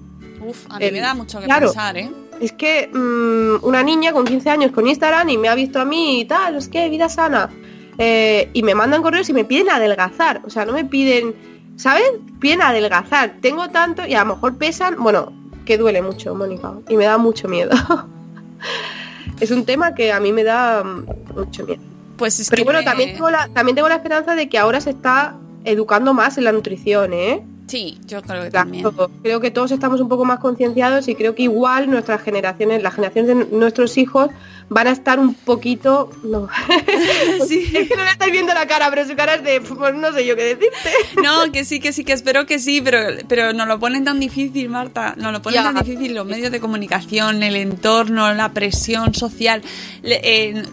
[0.41, 1.67] uf, a mí el- me da mucho que claro.
[1.67, 2.09] pensar, ¿eh?
[2.43, 5.85] Es que mm, una niña con 15 años con Instagram y me ha visto a
[5.85, 7.49] mí y tal, es que vida sana.
[7.97, 10.41] Eh, y me mandan correos y me piden adelgazar.
[10.45, 11.33] O sea, no me piden,
[11.77, 12.03] ¿sabes?
[12.41, 13.35] Piden adelgazar.
[13.39, 15.31] Tengo tanto y a lo mejor pesan, bueno,
[15.65, 16.73] que duele mucho, Mónica.
[16.89, 17.71] Y me da mucho miedo.
[19.39, 21.81] es un tema que a mí me da mm, mucho miedo.
[22.17, 24.57] Pues es Pero que bueno, me- también, tengo la, también tengo la esperanza de que
[24.57, 27.43] ahora se está educando más en la nutrición, ¿eh?
[27.67, 28.85] Sí, yo creo que también.
[29.23, 32.93] creo que todos estamos un poco más concienciados y creo que igual nuestras generaciones, las
[32.93, 34.29] generaciones de nuestros hijos
[34.69, 36.11] van a estar un poquito...
[36.23, 36.47] No.
[37.47, 37.71] Sí.
[37.73, 39.61] es que no le estáis viendo la cara, pero su cara es de...
[39.61, 40.89] Pues no sé yo qué decirte.
[41.23, 44.19] No, que sí, que sí, que espero que sí, pero, pero nos lo ponen tan
[44.19, 45.15] difícil, Marta.
[45.17, 45.73] Nos lo ponen Ya.
[45.73, 49.61] tan difícil los medios de comunicación, el entorno, la presión social.
[50.03, 50.63] eh,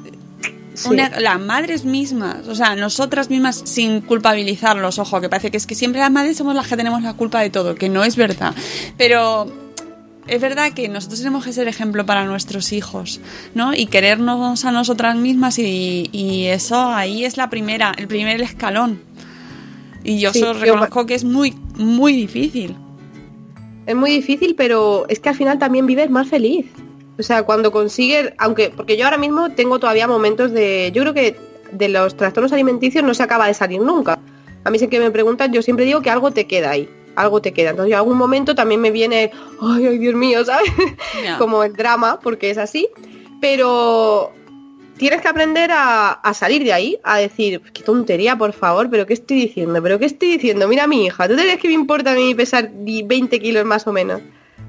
[0.75, 0.89] Sí.
[0.89, 5.67] una- las madres mismas, o sea, nosotras mismas sin culpabilizarlos, ojo, que parece que es
[5.67, 8.17] que siempre las madres somos las que tenemos la culpa de todo, que no es
[8.17, 8.55] verdad.
[8.97, 9.53] Pero
[10.27, 13.21] es verdad que nosotros tenemos que ser ejemplo para nuestros hijos,
[13.55, 13.75] ¿no?
[13.75, 19.01] Y querernos a nosotras mismas y, y eso ahí es la primera, el primer escalón.
[20.05, 22.77] Y yo Sí, solo yo- reconozco que es muy, muy difícil.
[23.87, 26.67] Es muy difícil, pero es que al final también vives más feliz.
[27.21, 31.13] O sea, cuando consigues, aunque, porque yo ahora mismo tengo todavía momentos de, yo creo
[31.13, 31.37] que
[31.71, 34.19] de los trastornos alimenticios no se acaba de salir nunca.
[34.65, 37.43] A mí sé que me preguntan, yo siempre digo que algo te queda ahí, algo
[37.43, 37.71] te queda.
[37.71, 40.71] Entonces, en algún momento también me viene, ay, ay, Dios mío, ¿sabes?
[41.39, 42.89] Como el drama, porque es así.
[43.39, 44.33] Pero
[44.97, 49.07] tienes que aprender a, a salir de ahí, a decir, qué tontería, por favor, pero
[49.07, 49.83] ¿qué estoy diciendo?
[49.83, 50.67] ¿Pero qué estoy diciendo?
[50.69, 53.67] Mira a mi hija, ¿tú te crees que me importa a mí pesar 20 kilos
[53.67, 54.23] más o menos?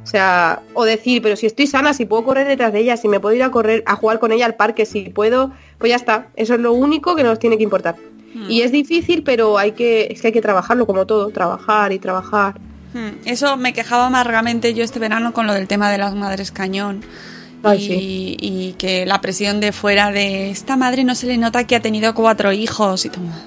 [0.03, 3.07] O sea, o decir, pero si estoy sana, si puedo correr detrás de ella, si
[3.07, 5.95] me puedo ir a correr, a jugar con ella al parque, si puedo, pues ya
[5.95, 6.27] está.
[6.35, 7.95] Eso es lo único que nos tiene que importar.
[8.47, 11.99] Y es difícil, pero hay que, es que hay que trabajarlo como todo, trabajar y
[11.99, 12.59] trabajar.
[12.93, 16.51] Hmm, Eso me quejaba amargamente yo este verano con lo del tema de las madres
[16.51, 17.01] cañón.
[17.63, 18.37] Ay, y, sí.
[18.39, 21.81] y que la presión de fuera de esta madre no se le nota que ha
[21.81, 23.37] tenido cuatro hijos y toma,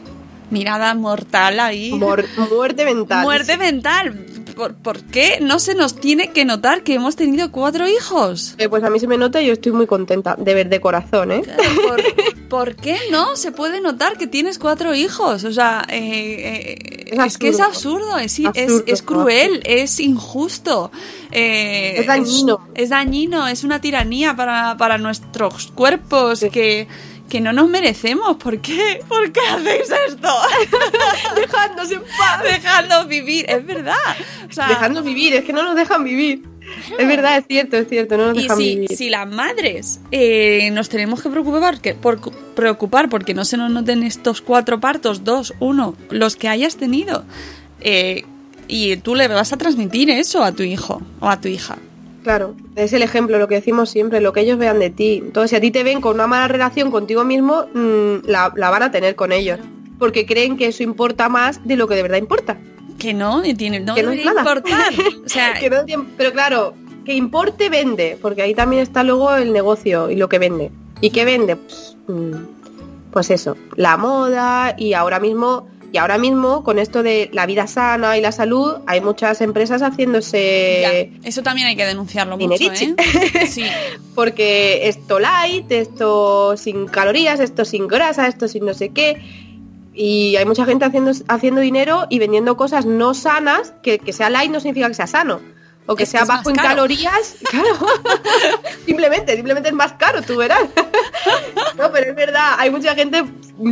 [0.50, 1.92] mirada mortal ahí.
[1.92, 2.24] Mor-
[2.54, 3.22] muerte mental.
[3.24, 4.26] Muerte mental.
[4.56, 8.54] ¿Por, por qué no se nos tiene que notar que hemos tenido cuatro hijos?
[8.58, 10.80] Eh, pues a mí se me nota y yo estoy muy contenta, de ver de
[10.80, 11.42] corazón, ¿eh?
[11.86, 15.42] ¿Por, por qué no se puede notar que tienes cuatro hijos?
[15.44, 18.16] O sea, eh, eh, Es es, que es absurdo.
[18.18, 20.90] es, es- es cruel, es injusto.
[21.32, 22.68] eh, Es dañino.
[22.74, 26.86] Es, dañino, es una tiranía para, para nuestros cuerpos que,
[27.28, 28.36] que no nos merecemos.
[28.36, 29.02] ¿Por qué?
[29.08, 30.28] ¿Por qué hacéis esto?
[31.36, 32.42] Dejadnos en paz.
[32.42, 33.94] Dejadnos vivir, es verdad.
[34.48, 36.42] O sea, Dejadnos vivir, es que no nos dejan vivir.
[36.98, 38.96] Es verdad, es cierto, es cierto, no nos Y dejan si, vivir.
[38.96, 42.18] si las madres eh, nos tenemos que preocupar, que, por,
[42.54, 47.24] preocupar porque no se nos noten estos cuatro partos, dos, uno, los que hayas tenido,
[47.80, 48.24] eh,
[48.66, 51.76] y tú le vas a transmitir eso a tu hijo o a tu hija.
[52.24, 55.20] Claro, es el ejemplo, lo que decimos siempre, lo que ellos vean de ti.
[55.24, 58.70] Entonces, si a ti te ven con una mala relación contigo mismo, mm, la, la
[58.70, 59.60] van a tener con ellos.
[59.98, 62.56] Porque creen que eso importa más de lo que de verdad importa.
[62.98, 64.92] Que no, y tiene, no Que no debería importar.
[65.24, 69.34] O sea, Que no tiene- pero claro, que importe vende, porque ahí también está luego
[69.34, 70.70] el negocio y lo que vende.
[71.02, 71.56] ¿Y qué vende?
[71.56, 72.32] Pues, mm,
[73.12, 77.68] pues eso, la moda y ahora mismo y ahora mismo con esto de la vida
[77.68, 82.72] sana y la salud hay muchas empresas haciéndose ya, eso también hay que denunciarlo mucho.
[82.72, 82.96] ¿eh?
[83.46, 83.62] Sí.
[84.12, 89.22] porque esto light, esto sin calorías, esto sin grasa, esto sin no sé qué.
[89.94, 94.30] Y hay mucha gente haciendo, haciendo dinero y vendiendo cosas no sanas, que, que sea
[94.30, 95.40] light no significa que sea sano.
[95.86, 96.68] O que Es que sea más bajo en caro.
[96.68, 97.36] calorías.
[97.50, 97.86] Claro.
[98.86, 100.60] simplemente, simplemente es más caro, tú verás.
[101.78, 103.24] no, pero es verdad, hay mucha gente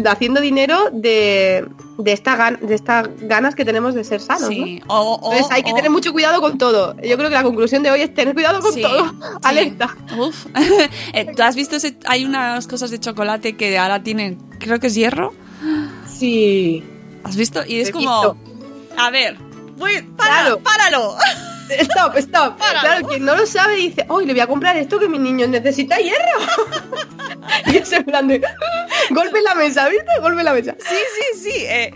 [0.06, 1.66] haciendo dinero de,
[1.98, 4.42] de, esta gan- de estas ganas que tenemos de ser sanos.
[4.42, 4.48] ¿no?
[4.50, 4.82] Sí.
[4.88, 6.94] O, o- Entonces hay que o- tener mucho cuidado con todo.
[7.02, 9.08] Yo creo que la conclusión de hoy es tener cuidado con Sí, todo.
[9.08, 9.14] sí.
[9.42, 9.96] Alerta.
[10.18, 10.46] Uf.
[11.12, 14.88] Eh, ¿Tú has visto ese- hay unas cosas de chocolate que ahora tienen, creo que
[14.88, 15.32] es hierro?
[16.08, 16.84] Sí.
[17.24, 17.60] ¿Has visto?
[17.66, 18.36] Y es como,
[18.98, 19.36] a ver,
[19.76, 20.58] voy, para, Claro.
[20.58, 21.16] páralo.
[21.80, 22.56] Stop, stop.
[22.58, 25.46] Claro, quien no lo sabe dice, hoy le voy a comprar esto que mi niño
[25.48, 26.40] necesita hierro.
[27.66, 28.40] y es en plan de
[29.10, 30.06] golpe en la mesa, ¿viste?
[30.20, 30.76] Golpe en la mesa.
[30.78, 30.94] Sí,
[31.34, 31.64] sí, sí.
[31.66, 31.94] eh,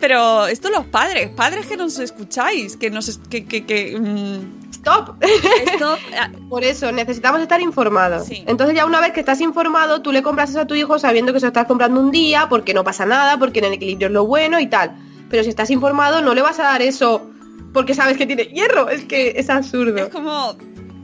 [0.00, 4.70] pero esto los padres, padres que nos escucháis, que nos es- que, que, que mm,
[4.70, 5.16] Stop.
[5.66, 8.26] esto eh, Por eso, necesitamos estar informados.
[8.28, 8.44] Sí.
[8.46, 11.32] Entonces ya una vez que estás informado, tú le compras eso a tu hijo sabiendo
[11.32, 14.06] que se lo estás comprando un día, porque no pasa nada, porque en el equilibrio
[14.06, 14.92] es lo bueno y tal.
[15.28, 17.28] Pero si estás informado, no le vas a dar eso
[17.72, 18.88] porque sabes que tiene hierro.
[18.88, 19.96] Es que es absurdo.
[19.98, 20.56] es como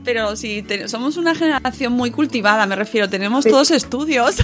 [0.03, 3.49] pero si te- somos una generación muy cultivada, me refiero, tenemos Sí.
[3.49, 4.35] todos estudios.
[4.35, 4.43] Sí,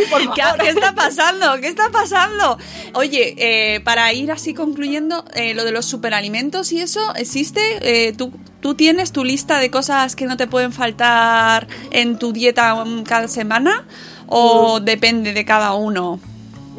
[0.58, 1.46] ¿Qué, está pasando?
[1.60, 2.58] ¿Qué está pasando?
[2.94, 7.60] Oye, eh, para ir así concluyendo, eh, lo de los superalimentos y eso, ¿existe?
[7.82, 12.32] Eh, ¿tú, ¿Tú tienes tu lista de cosas que no te pueden faltar en tu
[12.32, 13.86] dieta um, cada semana?
[14.26, 14.84] ¿O Mm.
[14.84, 16.18] depende de cada uno?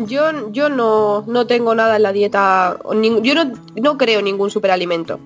[0.07, 2.77] Yo, yo no, no tengo nada en la dieta,
[3.23, 5.19] yo no, no creo ningún superalimento.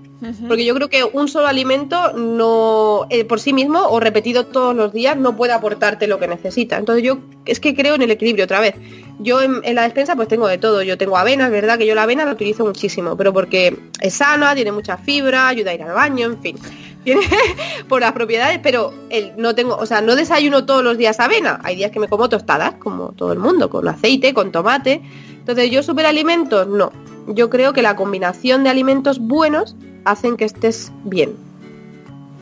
[0.47, 4.76] Porque yo creo que un solo alimento no eh, por sí mismo o repetido todos
[4.76, 6.78] los días no puede aportarte lo que necesita.
[6.78, 8.73] Entonces yo es que creo en el equilibrio otra vez.
[9.19, 10.82] Yo en, en la despensa pues tengo de todo.
[10.82, 14.13] Yo tengo avena, es verdad que yo la avena la utilizo muchísimo, pero porque es
[14.15, 16.57] sana, tiene mucha fibra, ayuda a ir al baño, en fin.
[17.88, 21.60] Por las propiedades, pero el, no tengo, o sea, no desayuno todos los días avena.
[21.64, 25.01] Hay días que me como tostadas, como todo el mundo, con aceite, con tomate.
[25.32, 26.91] Entonces yo superalimentos, no.
[27.28, 29.76] Yo creo que la combinación de alimentos buenos
[30.06, 31.36] hacen que estés bien.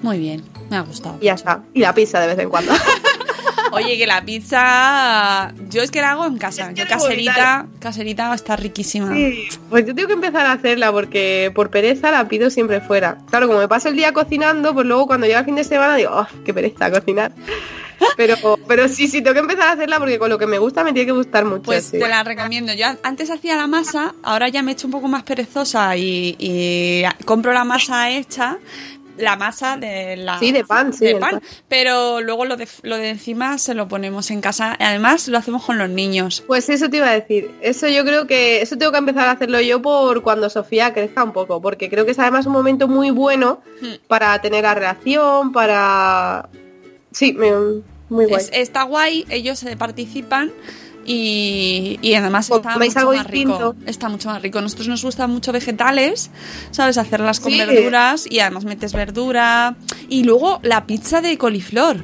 [0.02, 1.18] Muy bien, me ha gustado.
[1.22, 1.64] Y ya está.
[1.74, 2.74] Y la pizza de vez en cuando.
[3.72, 5.54] Oye, que la pizza.
[5.70, 6.70] Yo es que la hago en casa.
[6.70, 9.14] Es que Yo caserita, caserita está riquísima.
[9.14, 13.18] Sí, pues yo tengo que empezar a hacerla porque por pereza la pido siempre fuera.
[13.30, 15.96] Claro, como me paso el día cocinando, pues luego cuando llega el fin de semana
[15.96, 17.32] digo, oh, qué pereza cocinar.
[18.18, 18.36] Pero,
[18.68, 20.92] pero sí, sí, tengo que empezar a hacerla porque con lo que me gusta me
[20.94, 21.64] tiene que gustar mucho.
[21.64, 22.74] Pues te la recomiendo.
[22.74, 26.36] Yo antes hacía la masa, ahora ya me he hecho un poco más perezosa y,
[26.38, 28.58] y compro la masa hecha.
[29.18, 31.32] La masa de la Sí, de pan, sí, de pan.
[31.32, 31.42] pan.
[31.68, 34.76] Pero luego lo de, lo de encima se lo ponemos en casa.
[34.80, 36.44] Además, lo hacemos con los niños.
[36.48, 37.52] Pues eso te iba a decir.
[37.62, 41.24] Eso yo creo que eso tengo que empezar a hacerlo yo por cuando Sofía crezca
[41.24, 43.94] un poco, porque creo que es además un momento muy bueno Hmm.
[44.08, 46.50] para tener la reacción, para
[47.12, 48.42] sí, me- muy guay.
[48.42, 50.52] Es- está guay, ellos eh, participan
[51.06, 53.76] y, y además está mucho algo más rico.
[53.86, 54.62] Está mucho más rico.
[54.62, 56.32] Nosotros nos gustan mucho vegetales,
[56.72, 56.98] ¿sabes?
[56.98, 57.58] Hacerlas con Sí.
[57.60, 59.76] verduras y además metes verdura.
[60.10, 61.98] Y luego la pizza de coliflor,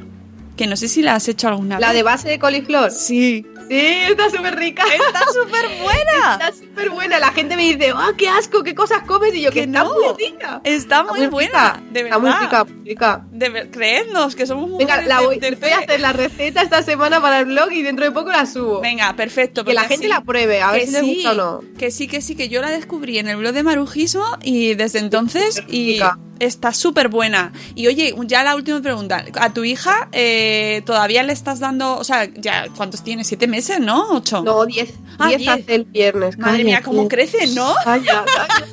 [0.57, 1.95] que no sé si la has hecho alguna La vez.
[1.97, 2.91] de base de coliflor.
[2.91, 3.45] Sí.
[3.69, 3.77] Sí,
[4.09, 4.83] está súper rica.
[4.83, 6.33] Está súper buena.
[6.39, 7.19] Está súper buena.
[7.19, 8.63] La gente me dice, ¡ah, qué asco!
[8.63, 9.33] ¿Qué cosas comes?
[9.35, 9.93] Y yo, que Que está no.
[9.93, 10.59] muy rica.
[10.63, 12.41] Está muy buena, de Está muy verdad.
[12.41, 13.25] rica, muy rica.
[13.39, 16.61] De creednos que somos mujeres Venga, la de- voy, de voy a hacer la receta
[16.61, 18.81] esta semana para el blog y dentro de poco la subo.
[18.81, 19.63] Venga, perfecto.
[19.65, 21.61] que la gente así- la pruebe, a ver si les sí, gusta o no.
[21.77, 24.99] Que sí, que sí, que yo la descubrí en el blog de Marujismo y desde
[24.99, 25.99] entonces y
[26.39, 27.51] está súper buena.
[27.75, 29.25] Y oye, ya la última pregunta.
[29.39, 33.23] A tu hija eh, todavía le estás dando, o sea, ya, ¿cuántos tiene?
[33.25, 34.09] ¿Siete meses, no?
[34.11, 34.41] ¿Ocho?
[34.41, 34.93] No, 10.
[35.17, 35.49] Ah, 10 diez.
[35.51, 36.37] hace el viernes.
[36.37, 37.73] Madre mía, cómo crece, ¿no?
[37.83, 38.65] Calla, calla.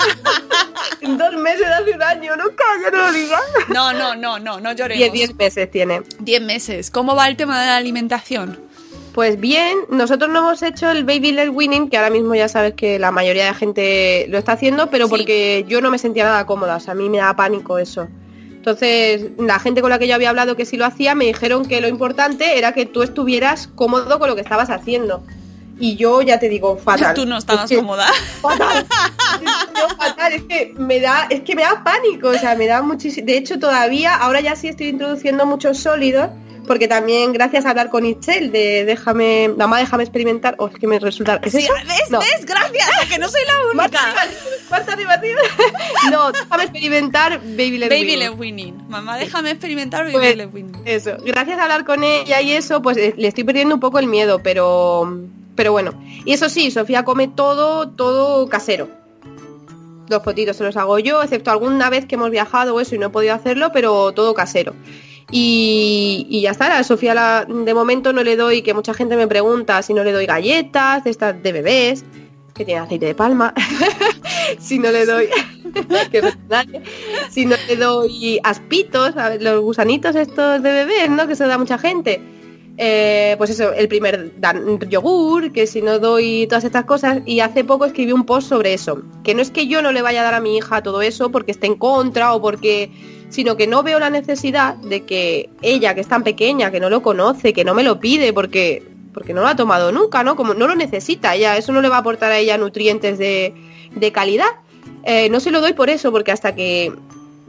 [1.19, 3.41] Dos meses hace un año, no calla, no lo digas.
[3.69, 5.13] No, no, no, no, no 10, lloremos.
[5.13, 6.03] 10 meses tiene.
[6.21, 6.91] Diez meses.
[6.91, 8.59] ¿Cómo va el tema de la alimentación?
[9.15, 12.75] Pues bien, nosotros no hemos hecho el Baby Led Winning, que ahora mismo ya sabes
[12.75, 15.11] que la mayoría de gente lo está haciendo, pero Sí.
[15.11, 18.09] porque yo no me sentía nada cómoda, o sea, a mí me da pánico eso.
[18.51, 21.67] Entonces, la gente con la que yo había hablado que sí lo hacía, me dijeron
[21.67, 25.23] que lo importante era que tú estuvieras cómodo con lo que estabas haciendo.
[25.79, 27.15] Y yo ya te digo, fatal.
[27.15, 28.07] Tú no estabas Es que- cómoda.
[28.41, 28.87] fatal.
[29.77, 32.81] Yo fatal, es que me da, es que me da pánico, o sea, me da
[32.81, 33.27] muchísimo.
[33.27, 36.31] De hecho, todavía, ahora ya sí estoy introduciendo muchos sólidos,
[36.67, 40.87] porque también gracias a hablar con Itzel de déjame, mamá déjame experimentar, o es que
[40.87, 41.39] me resulta.
[41.43, 41.75] ¿Es Sí, eso?
[41.87, 42.11] ¿Ves?
[42.11, 42.21] No.
[42.21, 42.47] ¿Ves?
[42.47, 43.53] Gracias, a que no soy la
[43.85, 44.15] única.
[44.67, 44.81] Marta.
[46.11, 48.39] No, déjame experimentar Baby Led Baby Winning.
[48.39, 48.89] Winning.
[48.89, 50.83] Mamá, déjame experimentar Baby Pues, Winning.
[50.87, 53.99] Eso, gracias a hablar con ella y eso, pues eh, le estoy perdiendo un poco
[53.99, 55.21] el miedo, pero
[55.57, 55.93] pero bueno.
[56.25, 58.89] Y eso sí, Sofía come todo, todo casero.
[60.09, 62.99] Los potitos se los hago yo, excepto alguna vez que hemos viajado o eso y
[62.99, 64.75] no he podido hacerlo, pero todo casero.
[65.33, 69.83] Y, ya está, a Sofía de momento no le doy, que mucha gente me pregunta
[69.83, 72.05] si no le doy galletas de estas de bebés,
[72.55, 73.53] que tienen aceite de palma,
[74.61, 75.29] si no le doy,
[77.31, 81.27] si no le doy aspitos, los gusanitos estos de bebés, ¿no?
[81.27, 82.21] Que se da mucha gente.
[82.79, 87.41] Eh, pues eso, el primer dan yogur, que si no doy todas estas cosas, y
[87.41, 90.21] hace poco escribí un post sobre eso, que no es que yo no le vaya
[90.21, 92.91] a dar a mi hija todo eso porque esté en contra o porque,
[93.31, 96.91] sino que no veo la necesidad de que ella, que es tan pequeña, que no
[96.91, 100.37] lo conoce, que no me lo pide porque, porque no lo ha tomado nunca, ¿no?
[100.37, 103.55] Como no lo necesita ella, eso no le va a aportar a ella nutrientes de,
[103.95, 104.51] de calidad.
[105.05, 106.93] Eh, no se lo doy por eso, porque hasta que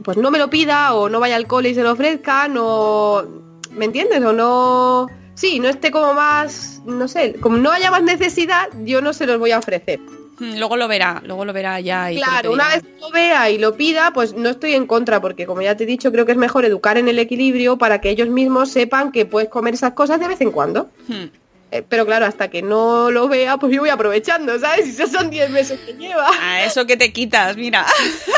[0.02, 3.46] pues no me lo pida o no vaya al cole y se lo ofrezca, no...
[3.72, 4.22] ¿Me entiendes?
[4.22, 5.08] O no...
[5.34, 6.82] Sí, no esté como más...
[6.84, 10.00] No sé, como no haya más necesidad, yo no se los voy a ofrecer.
[10.38, 12.10] Mm, Luego lo verá, luego lo verá ya.
[12.12, 15.46] Y Claro, una vez lo vea y lo pida, pues no estoy en contra, porque
[15.46, 18.10] como ya te he dicho, creo que es mejor educar en el equilibrio para que
[18.10, 20.90] ellos mismos sepan que puedes comer esas cosas de vez en cuando.
[21.08, 21.26] Hmm.
[21.70, 24.86] Eh, pero claro, hasta que no lo vea, pues yo voy aprovechando, ¿sabes?
[24.86, 26.26] Si esos son 10 meses que lleva.
[26.40, 27.84] A eso que te quitas, mira.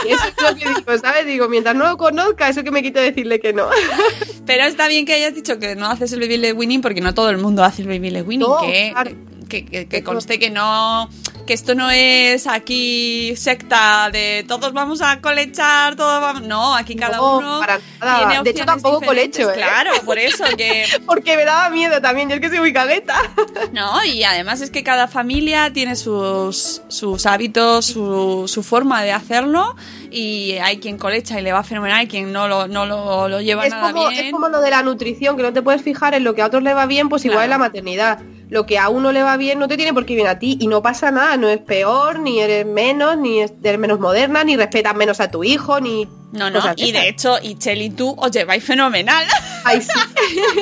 [0.05, 1.26] Y eso es lo que digo, ¿sabes?
[1.26, 3.68] Digo, mientras no lo conozca, eso que me quito decirle que no.
[4.47, 7.31] Pero está bien que hayas dicho que no haces el baby winning porque no todo
[7.31, 8.41] el mundo hace el baby winning.
[8.49, 9.12] No, que, claro.
[9.49, 11.09] que, que- que conste que no.
[11.51, 16.42] Que esto no es aquí secta de todos vamos a colechar, todos vamos.
[16.42, 17.59] No, aquí cada No, uno.
[17.59, 18.28] para nada.
[18.28, 19.55] tiene De hecho, tampoco colecho, ¿eh?
[19.55, 20.84] Claro, por eso que.
[21.07, 23.16] Porque me daba miedo también, yo es que soy muy cagueta.
[23.72, 29.11] No, y además es que cada familia tiene sus, sus hábitos, su, su forma de
[29.12, 29.74] hacerlo.
[30.11, 33.40] Y hay quien colecha y le va fenomenal, hay quien no lo, no lo, lo
[33.40, 34.26] lleva Es nada como, bien.
[34.26, 36.46] es como lo de la nutrición, que no te puedes fijar en lo que a
[36.46, 37.44] otros le va bien, pues igual Claro.
[37.44, 38.18] en la maternidad.
[38.48, 40.40] Lo que a uno le va bien no te tiene por qué ir bien a
[40.40, 43.99] ti y no pasa nada, no es peor, ni eres menos, ni es- eres menos
[43.99, 46.07] moderna, ni respetas menos a tu hijo, ni...
[46.32, 49.24] No, no, y de hecho, Ichel y tú os lleváis fenomenal.
[49.64, 49.88] Ay, sí.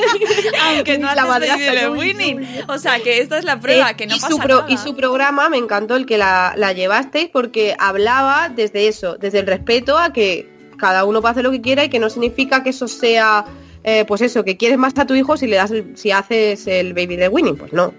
[0.62, 2.46] Aunque no La haces winning.
[2.68, 4.70] O sea, que esta es la prueba, Eh, que no y pasa su pro- nada.
[4.72, 9.40] Y su programa me encantó el que la, la llevasteis porque hablaba desde eso, desde
[9.40, 10.48] el respeto a que
[10.78, 13.44] cada uno puede hacer lo que quiera y que no significa que eso sea,
[13.84, 16.66] eh, pues eso, que quieres más a tu hijo si le das el- si haces
[16.66, 17.92] el baby de winning, pues no.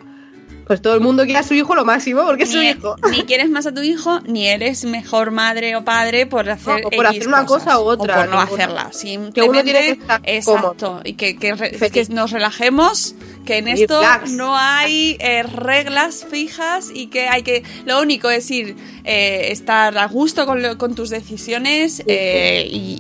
[0.70, 2.96] Pues todo el mundo quiere a su hijo lo máximo porque es su hijo.
[3.10, 6.88] ni quieres más a tu hijo, ni eres mejor madre o padre por hacer, No,
[6.90, 8.92] o por X hacer una cosas, cosa u otra, O por no hacerla.
[9.34, 10.76] Que uno tiene que estar Exacto.
[10.78, 11.02] cómodo.
[11.04, 11.92] Y que, que re- Feliz.
[12.08, 13.16] que nos relajemos,
[13.48, 14.00] que en esto
[14.30, 17.64] no hay eh, reglas fijas y que hay que.
[17.88, 22.98] Lo único es ir, eh, estar a gusto con, lo- con tus decisiones eh, y,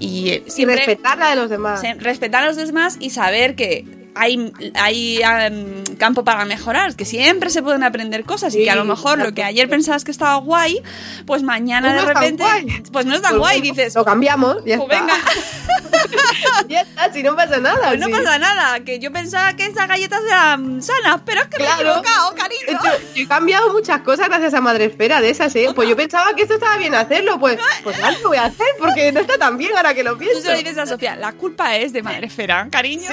[0.57, 1.83] y, respetar la de los demás.
[1.99, 7.49] respetar a los demás y saber que hay, hay em, campo para mejorar, que siempre
[7.49, 10.11] se pueden aprender cosas y Sí, que a lo mejor lo que ayer pensabas que
[10.11, 10.81] estaba guay,
[11.25, 12.43] pues mañana Pues no de repente
[12.91, 14.99] pues no es tan Pues guay, dices, Lo cambiamos, ya pues está.
[14.99, 15.17] venga,
[16.67, 17.87] ya está, si no pasa nada.
[17.89, 18.11] pues no sí.
[18.11, 21.67] pasa nada, que yo pensaba que esas galletas eran sanas, pero es que me he
[21.67, 21.89] Claro.
[21.91, 22.79] equivocado, cariño.
[23.15, 25.69] yo he cambiado muchas cosas gracias a Madre Esfera de esas, ¿eh?
[25.75, 29.11] Pues yo pensaba que esto estaba bien hacerlo, pues, pues lo voy a hacer porque
[29.11, 30.41] no está tan bien ahora que lo Tú pienso.
[30.41, 33.09] se lo dices a Sofía, la culpa es de Madre Esfera, cariño.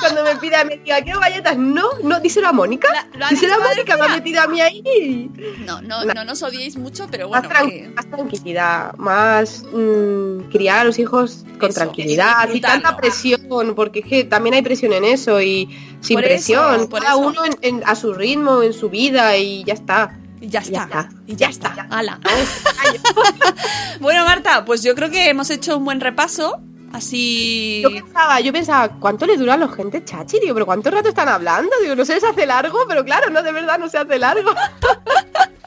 [0.00, 2.88] Cuando me pida, me diga, quiero galletas, no, no, díselo a Mónica.
[3.18, 5.30] La- díselo a Mónica, me ha metido a mí ahí.
[5.66, 10.50] No, no, no nos odiéis mucho, pero Más, bueno, tran- que- más tranquilidad, más mm,
[10.50, 14.54] criar a los hijos con Eso, tranquilidad, y sin tanta presión, porque es que también
[14.54, 15.68] hay presión en eso y
[16.00, 17.20] sin Por eso, presión, por cada eso.
[17.28, 20.16] uno en- en- a su ritmo, en su vida y ya está.
[20.42, 21.86] y ya está, está, y ya, ya está, está.
[21.90, 22.18] Hala.
[24.00, 26.60] bueno, Marta, pues yo creo que hemos hecho un buen repaso.
[26.92, 27.80] Así.
[27.82, 30.40] Yo pensaba, yo pensaba, ¿cuánto le dura a la gente chachi?
[30.40, 31.70] Digo, pero ¿cuánto rato están hablando?
[31.82, 34.50] Digo, no se les hace largo, pero claro, no, de verdad no se hace largo.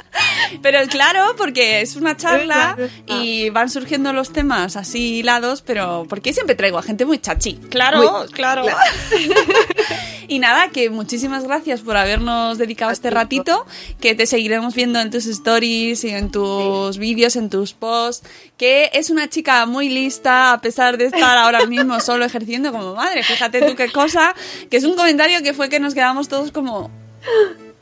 [0.61, 6.33] Pero claro, porque es una charla y van surgiendo los temas así hilados, pero porque
[6.33, 7.55] siempre traigo a gente muy chachi.
[7.69, 8.63] Claro, Muy- claro.
[8.63, 8.77] claro.
[10.27, 13.65] y nada, que muchísimas gracias por habernos dedicado A este ti, ratito,
[13.99, 18.91] que te seguiremos viendo en tus stories y en tus vídeos, en tus posts, que
[18.93, 23.23] es una chica muy lista a pesar de estar ahora mismo solo ejerciendo como madre.
[23.23, 24.35] Fíjate tú qué cosa,
[24.69, 26.91] que es un comentario que fue que nos quedamos todos como...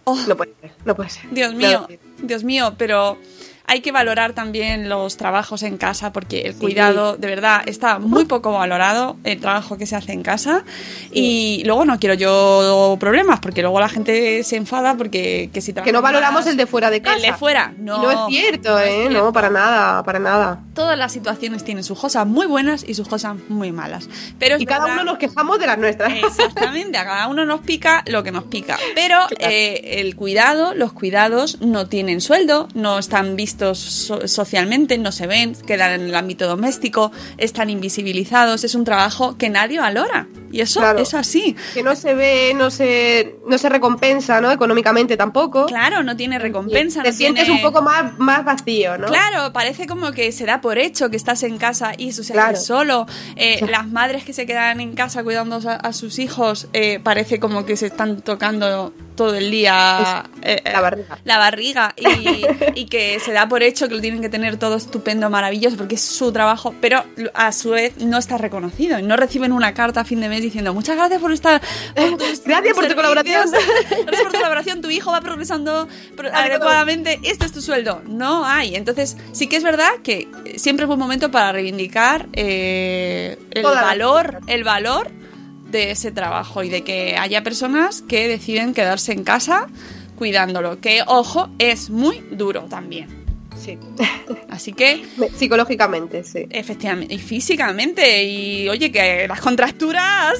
[0.04, 1.30] Oh, No puede ser, no puede ser.
[1.32, 1.88] Dios mío,
[2.18, 3.18] Dios mío, pero
[3.66, 8.26] hay que valorar también los trabajos en casa porque el cuidado, de verdad, está muy
[8.26, 10.64] poco valorado el trabajo que se hace en casa
[11.12, 15.72] y luego no quiero yo problemas porque luego la gente se enfada porque que si
[15.74, 17.16] Que no valoramos más- el de fuera de casa.
[17.16, 18.01] el de fuera, Y no.
[18.01, 19.07] no es cierto, ¿eh?
[19.09, 20.59] No, para nada, para nada.
[20.74, 24.09] Todas las situaciones tienen sus cosas muy buenas y sus cosas muy malas.
[24.38, 26.12] Pero Y cada verdad- uno nos quejamos de las nuestras.
[26.14, 28.78] Exactamente, a cada uno nos pica lo que nos pica.
[28.95, 35.12] Pero eh, el cuidado, los cuidados no tienen sueldo, no están vistos so- socialmente, no
[35.12, 40.28] se ven, quedan en el ámbito doméstico, están invisibilizados, es un trabajo que nadie valora.
[40.52, 40.99] Y eso Claro.
[40.99, 41.56] es así.
[41.74, 44.52] Que no se ve, no se, no se recompensa, ¿no?
[44.52, 45.66] Económicamente tampoco.
[45.68, 47.04] Claro, no tiene recompensa.
[47.04, 49.08] Te no sientes tiene- un poco más, más vacío, ¿no?
[49.08, 52.34] Claro, parece como que se da por hecho que estás en casa y eso se
[52.34, 52.58] Claro.
[52.58, 53.06] hace solo.
[53.38, 53.66] Eh, Sí.
[53.72, 57.66] Las madres que se quedan en casa cuidando a, a sus hijos eh, parece como
[57.66, 61.20] que se están tocando todo el día eh, la barriga.
[61.26, 62.45] la barriga y,
[62.82, 65.95] y que se da por hecho que lo tienen que tener todo estupendo, maravilloso, porque
[65.95, 70.05] es su trabajo, pero a su vez no está reconocido no reciben una carta a
[70.05, 71.61] fin de mes diciendo muchas gracias por estar
[71.95, 73.49] por tus Gracias por tu colaboración".
[74.05, 78.01] gracias por tu colaboración, tu hijo va progresando pro- adecuadamente, este es tu sueldo.
[78.07, 78.75] No hay.
[78.75, 80.27] Entonces, sí que es verdad que
[80.57, 85.09] siempre es buen momento para reivindicar eh, el valor, el valor
[85.69, 89.67] de ese trabajo y de que haya personas que deciden quedarse en casa
[90.17, 90.79] cuidándolo.
[90.79, 93.20] Que, ojo, es muy duro también.
[93.64, 93.78] Sí.
[94.49, 95.05] Así que,
[95.38, 96.45] Psicológicamente, sí.
[96.49, 100.34] efectivamente, y físicamente, y oye, que las contracturas.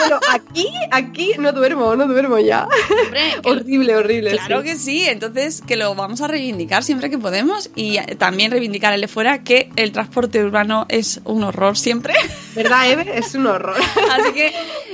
[0.00, 2.68] Bueno, aquí, aquí no duermo, no duermo ya.
[3.04, 4.30] Hombre, horrible, horrible.
[4.30, 4.68] Claro sí.
[4.68, 9.00] que sí, entonces que lo vamos a reivindicar siempre que podemos y también reivindicar el
[9.00, 12.14] de fuera que el transporte urbano es un horror siempre.
[12.54, 13.18] ¿Verdad, Eve?
[13.18, 13.76] Es un horror.
[14.12, 14.52] Así que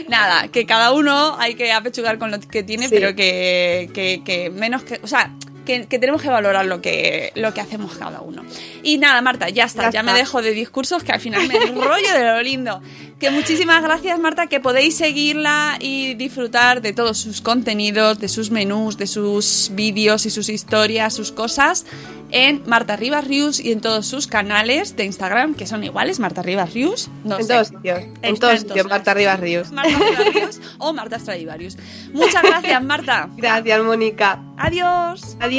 [0.09, 2.95] nada, que cada uno hay que apechugar con lo que tiene, Sí.
[2.95, 5.31] pero que, que- que menos que, o sea,
[5.65, 8.45] que, que tenemos que valorar lo que, lo que hacemos cada uno.
[8.83, 10.19] Y nada, Marta, ya está, Ya ya, me está.
[10.21, 12.81] dejo de discursos que al final me enrollo de lo lindo.
[13.19, 18.51] Que muchísimas gracias, Marta, que podéis seguirla y disfrutar de todos sus contenidos, de sus
[18.51, 21.87] menús, de sus vídeos y sus historias, sus cosas
[22.31, 26.43] en Marta Rivas Rius y en todos sus canales de Instagram, que son iguales, Marta
[26.43, 27.09] Rivas Rius.
[27.23, 28.01] No en todos sitios.
[28.23, 29.71] En todos sitios, Marta Rivas Ríos.
[29.71, 31.77] Marta Stradivarius o Marta Stradivarius.
[32.13, 33.29] Muchas gracias, Marta.
[33.37, 34.43] Gracias, Mónica.
[34.57, 35.37] Adiós.
[35.41, 35.54] Adiós.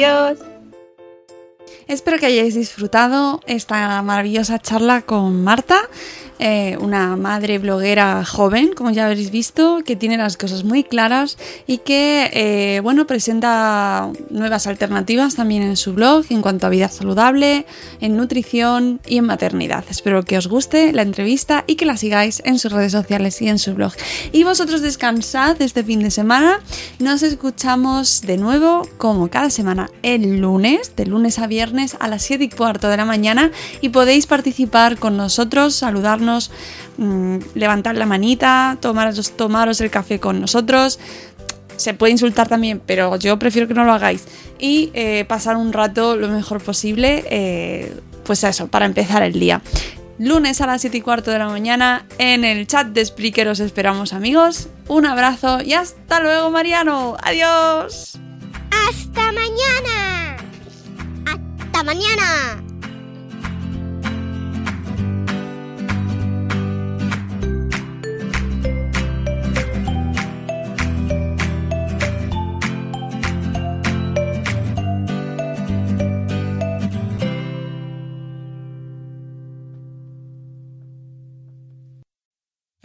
[1.88, 5.88] Espero que hayáis disfrutado esta maravillosa charla con Marta.
[6.38, 11.38] Eh, una madre bloguera joven, como ya habréis visto, que tiene las cosas muy claras
[11.66, 16.88] y que, eh, bueno, presenta nuevas alternativas también en su blog en cuanto a vida
[16.88, 17.66] saludable,
[18.00, 19.84] en nutrición y en maternidad.
[19.88, 23.48] Espero que os guste la entrevista y que la sigáis en sus redes sociales y
[23.48, 23.92] en su blog.
[24.32, 26.60] Y vosotros descansad este fin de semana.
[26.98, 32.22] Nos escuchamos de nuevo, como cada semana, el lunes, de lunes a viernes a las
[32.22, 36.25] 7 y cuarto de la mañana y podéis participar con nosotros, saludarnos,
[36.98, 40.98] mmm, levantar la manita, tomaros, tomaros el café con nosotros.
[41.76, 44.24] Se puede insultar también, pero yo prefiero que no lo hagáis.
[44.58, 49.60] Y eh, pasar un rato lo mejor posible, eh, pues eso, para empezar el día.
[50.18, 53.60] Lunes a las 7 y cuarto de la mañana en el chat de Spreaker os
[53.60, 54.68] esperamos amigos.
[54.88, 57.16] Un abrazo y hasta luego Mariano.
[57.22, 58.18] Adiós.
[58.70, 60.36] Hasta mañana.
[61.26, 62.65] Hasta mañana.